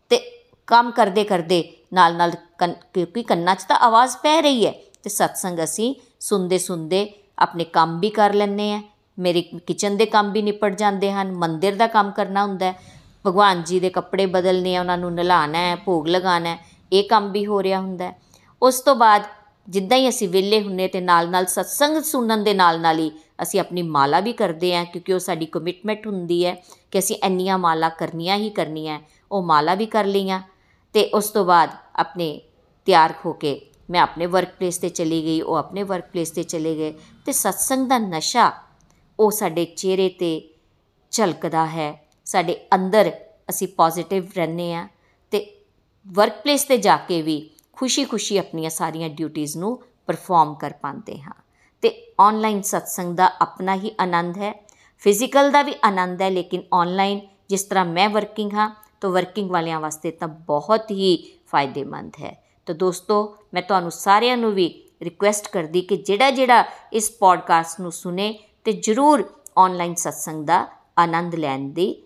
ਤੇ 0.09 0.19
ਕੰਮ 0.67 0.91
ਕਰਦੇ 0.91 1.23
ਕਰਦੇ 1.23 1.73
ਨਾਲ 1.93 2.15
ਨਾਲ 2.15 2.31
ਕਿਉਂਕਿ 2.67 3.23
ਕੰਨਾਂ 3.23 3.55
'ਚ 3.55 3.63
ਤਾਂ 3.63 3.75
ਆਵਾਜ਼ 3.75 4.17
ਪੈ 4.17 4.41
ਰਹੀ 4.41 4.65
ਹੈ। 4.65 4.73
ਤੇ 5.03 5.09
ਸਤਸੰਗ 5.09 5.59
ਅਸੀਂ 5.63 5.95
ਸੁਣਦੇ 6.19 6.57
ਸੁਣਦੇ 6.57 7.13
ਆਪਣੇ 7.39 7.63
ਕੰਮ 7.63 7.99
ਵੀ 7.99 8.09
ਕਰ 8.09 8.33
ਲੈਂਦੇ 8.33 8.73
ਆ 8.73 8.81
ਮੇਰੇ 9.19 9.41
ਕਿਚਨ 9.41 9.97
ਦੇ 9.97 10.05
ਕੰਮ 10.05 10.31
ਵੀ 10.31 10.41
ਨਿਪਟ 10.41 10.75
ਜਾਂਦੇ 10.75 11.11
ਹਨ। 11.11 11.31
ਮੰਦਿਰ 11.31 11.75
ਦਾ 11.75 11.87
ਕੰਮ 11.87 12.11
ਕਰਨਾ 12.11 12.45
ਹੁੰਦਾ 12.45 12.65
ਹੈ। 12.65 12.79
ਭਗਵਾਨ 13.25 13.63
ਜੀ 13.63 13.79
ਦੇ 13.79 13.89
ਕੱਪੜੇ 13.89 14.25
ਬਦਲਨੇ 14.25 14.75
ਆ, 14.75 14.79
ਉਹਨਾਂ 14.79 14.97
ਨੂੰ 14.97 15.13
ਨਲਾਣਾ 15.13 15.57
ਹੈ, 15.57 15.75
ਭੋਗ 15.75 16.07
ਲਗਾਣਾ 16.07 16.49
ਹੈ। 16.49 16.59
ਇਹ 16.93 17.03
ਕੰਮ 17.03 17.31
ਵੀ 17.31 17.45
ਹੋ 17.45 17.63
ਰਿਹਾ 17.63 17.79
ਹੁੰਦਾ 17.79 18.05
ਹੈ। 18.05 18.21
ਉਸ 18.61 18.81
ਤੋਂ 18.81 18.95
ਬਾਅਦ 18.95 19.21
ਜਿੱਦਾਂ 19.69 19.97
ਹੀ 19.97 20.09
ਅਸੀਂ 20.09 20.29
ਵਿਹਲੇ 20.29 20.61
ਹੁੰਨੇ 20.61 20.87
ਤੇ 20.87 21.01
ਨਾਲ 21.01 21.29
ਨਾਲ 21.29 21.45
ਸਤਸੰਗ 21.45 22.03
ਸੁਣਨ 22.03 22.43
ਦੇ 22.43 22.53
ਨਾਲ 22.53 22.81
ਨਾਲ 22.81 22.99
ਹੀ 22.99 23.11
ਅਸੀਂ 23.41 23.59
ਆਪਣੀ 23.59 23.81
ਮਾਲਾ 23.81 24.19
ਵੀ 24.19 24.33
ਕਰਦੇ 24.33 24.75
ਆ 24.75 24.83
ਕਿਉਂਕਿ 24.83 25.13
ਉਹ 25.13 25.19
ਸਾਡੀ 25.19 25.45
ਕਮਿਟਮੈਂਟ 25.45 26.07
ਹੁੰਦੀ 26.07 26.45
ਹੈ 26.45 26.63
ਕਿ 26.91 26.99
ਅਸੀਂ 26.99 27.15
ਇੰਨੀਆਂ 27.23 27.57
ਮਾਲਾ 27.57 27.89
ਕਰਨੀਆਂ 27.89 28.37
ਹੀ 28.37 28.49
ਕਰਨੀਆਂ 28.49 28.99
ਉਹ 29.31 29.43
ਮਾਲਾ 29.43 29.75
ਵੀ 29.75 29.85
ਕਰ 29.85 30.05
ਲਈਆਂ। 30.05 30.41
ਤੇ 30.93 31.05
ਉਸ 31.05 31.29
ਤੋਂ 31.29 31.45
ਬਾਅਦ 31.45 31.69
ਆਪਣੇ 31.95 32.41
ਤਿਆਰ 32.85 33.13
ਹੋ 33.25 33.33
ਕੇ 33.33 33.69
ਮੈਂ 33.89 34.01
ਆਪਣੇ 34.01 34.25
ਵਰਕ 34.25 34.49
ਪਲੇਸ 34.59 34.77
ਤੇ 34.77 34.89
ਚਲੀ 34.89 35.23
ਗਈ, 35.23 35.41
ਉਹ 35.41 35.55
ਆਪਣੇ 35.55 35.83
ਵਰਕ 35.83 36.09
ਪਲੇਸ 36.11 36.31
ਤੇ 36.31 36.43
ਚਲੇ 36.43 36.75
ਗਏ 36.75 36.93
ਤੇ 37.25 37.31
ਸਤਸੰਗ 37.31 37.87
ਦਾ 37.87 37.97
ਨਸ਼ਾ 37.97 38.51
ਉਹ 39.19 39.31
ਸਾਡੇ 39.31 39.65
ਚਿਹਰੇ 39.65 40.09
ਤੇ 40.09 40.49
ਝਲਕਦਾ 41.11 41.65
ਹੈ, 41.65 42.07
ਸਾਡੇ 42.25 42.55
ਅੰਦਰ 42.75 43.11
ਅਸੀਂ 43.49 43.67
ਪੋਜ਼ਿਟਿਵ 43.67 44.27
ਰਹਿੰਦੇ 44.35 44.73
ਆ 44.73 44.87
ਤੇ 45.31 45.63
ਵਰਕ 46.07 46.41
ਪਲੇਸ 46.43 46.63
ਤੇ 46.63 46.77
ਜਾ 46.77 46.97
ਕੇ 46.97 47.21
ਵੀ 47.21 47.49
ਖੁਸ਼ੀ-ਖੁਸ਼ੀ 47.73 48.37
ਆਪਣੀਆਂ 48.37 48.69
ਸਾਰੀਆਂ 48.69 49.09
ਡਿਊਟੀਆਂ 49.09 49.47
ਨੂੰ 49.57 49.83
ਪਰਫਾਰਮ 50.07 50.53
ਕਰ 50.53 50.73
ਪਾਉਂਦੇ 50.81 51.21
ਹਾਂ 51.21 51.33
ਤੇ 51.81 52.13
ਆਨਲਾਈਨ 52.19 52.61
ਸਤਸੰਗ 52.61 53.15
ਦਾ 53.15 53.31
ਆਪਣਾ 53.41 53.75
ਹੀ 53.75 53.91
ਆਨੰਦ 53.99 54.37
ਹੈ 54.37 54.53
ਫਿਜ਼ੀਕਲ 54.97 55.51
ਦਾ 55.51 55.61
ਵੀ 55.61 55.73
ਆਨੰਦ 55.83 56.21
ਹੈ 56.21 56.29
ਲੇਕਿਨ 56.29 56.63
ਆਨਲਾਈਨ 56.73 57.19
ਜਿਸ 57.49 57.63
ਤਰ੍ਹਾਂ 57.63 57.85
ਮੈਂ 57.85 58.09
ਵਰਕਿੰਗ 58.09 58.53
ਹਾਂ, 58.53 58.69
ਤਾਂ 59.01 59.09
ਵਰਕਿੰਗ 59.09 59.51
ਵਾਲਿਆਂ 59.51 59.79
ਵਾਸਤੇ 59.79 60.11
ਤਾਂ 60.11 60.27
ਬਹੁਤ 60.27 60.91
ਹੀ 60.91 61.39
ਫਾਇਦੇਮੰਦ 61.47 62.11
ਹੈ। 62.21 62.42
ਤਾਂ 62.65 62.75
ਦੋਸਤੋ, 62.75 63.37
ਮੈਂ 63.53 63.61
ਤੁਹਾਨੂੰ 63.61 63.91
ਸਾਰਿਆਂ 63.91 64.37
ਨੂੰ 64.37 64.51
ਵੀ 64.51 64.83
ਰਿਕੁਐਸਟ 65.01 65.47
ਕਰਦੀ 65.47 65.81
ਕਿ 65.81 65.97
ਜਿਹੜਾ 65.97 66.31
ਜਿਹੜਾ 66.31 66.65
ਇਸ 66.93 67.11
ਪੋਡਕਾਸਟ 67.11 67.81
ਨੂੰ 67.81 67.91
ਸੁਨੇ 67.91 68.39
ਤੇ 68.63 68.73
ਜਰੂਰ 68.73 69.29
ਆਨਲਾਈਨ 69.57 69.95
ਸਤਸੰਗ 69.95 70.45
ਦਾ 70.45 70.67
ਆਨੰਦ 70.99 71.35
ਲੈਣ 71.35 71.69
ਦੀ 71.69 72.03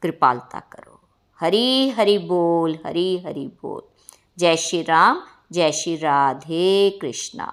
ਕਿਰਪਾਲਤਾ 0.00 0.60
ਕਰੋ। 0.60 1.00
ਹਰੀ 1.40 1.90
ਹਰੀ 1.90 2.18
ਬੋਲ, 2.18 2.74
ਹਰੀ 2.74 3.18
ਹਰੀ 3.18 3.46
ਬੋਲ। 3.46 3.82
ਜੈ 4.36 4.54
ਸ਼੍ਰੀ 4.54 4.86
ਰਾਮ, 4.86 5.20
ਜੈ 5.52 5.70
ਸ਼੍ਰੀ 5.70 6.00
ਰਾਧੇ 6.00 6.90
ਕ੍ਰਿਸ਼ਨਾ। 7.00 7.52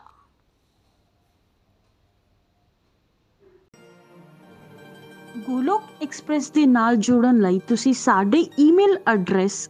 ਗੋਲੋਕ 5.38 5.82
ਐਕਸਪ੍ਰੈਸ 6.02 6.52
ਦੇ 6.52 6.66
ਨਾਲ 6.66 6.96
ਜੁੜਨ 6.96 7.42
ਲਈ 7.42 7.60
ਤੁਸੀਂ 7.60 7.94
ਸਾਡੇ 7.94 8.46
ਈਮੇਲ 8.60 9.00
ਐਡਰੈਸ 9.08 9.70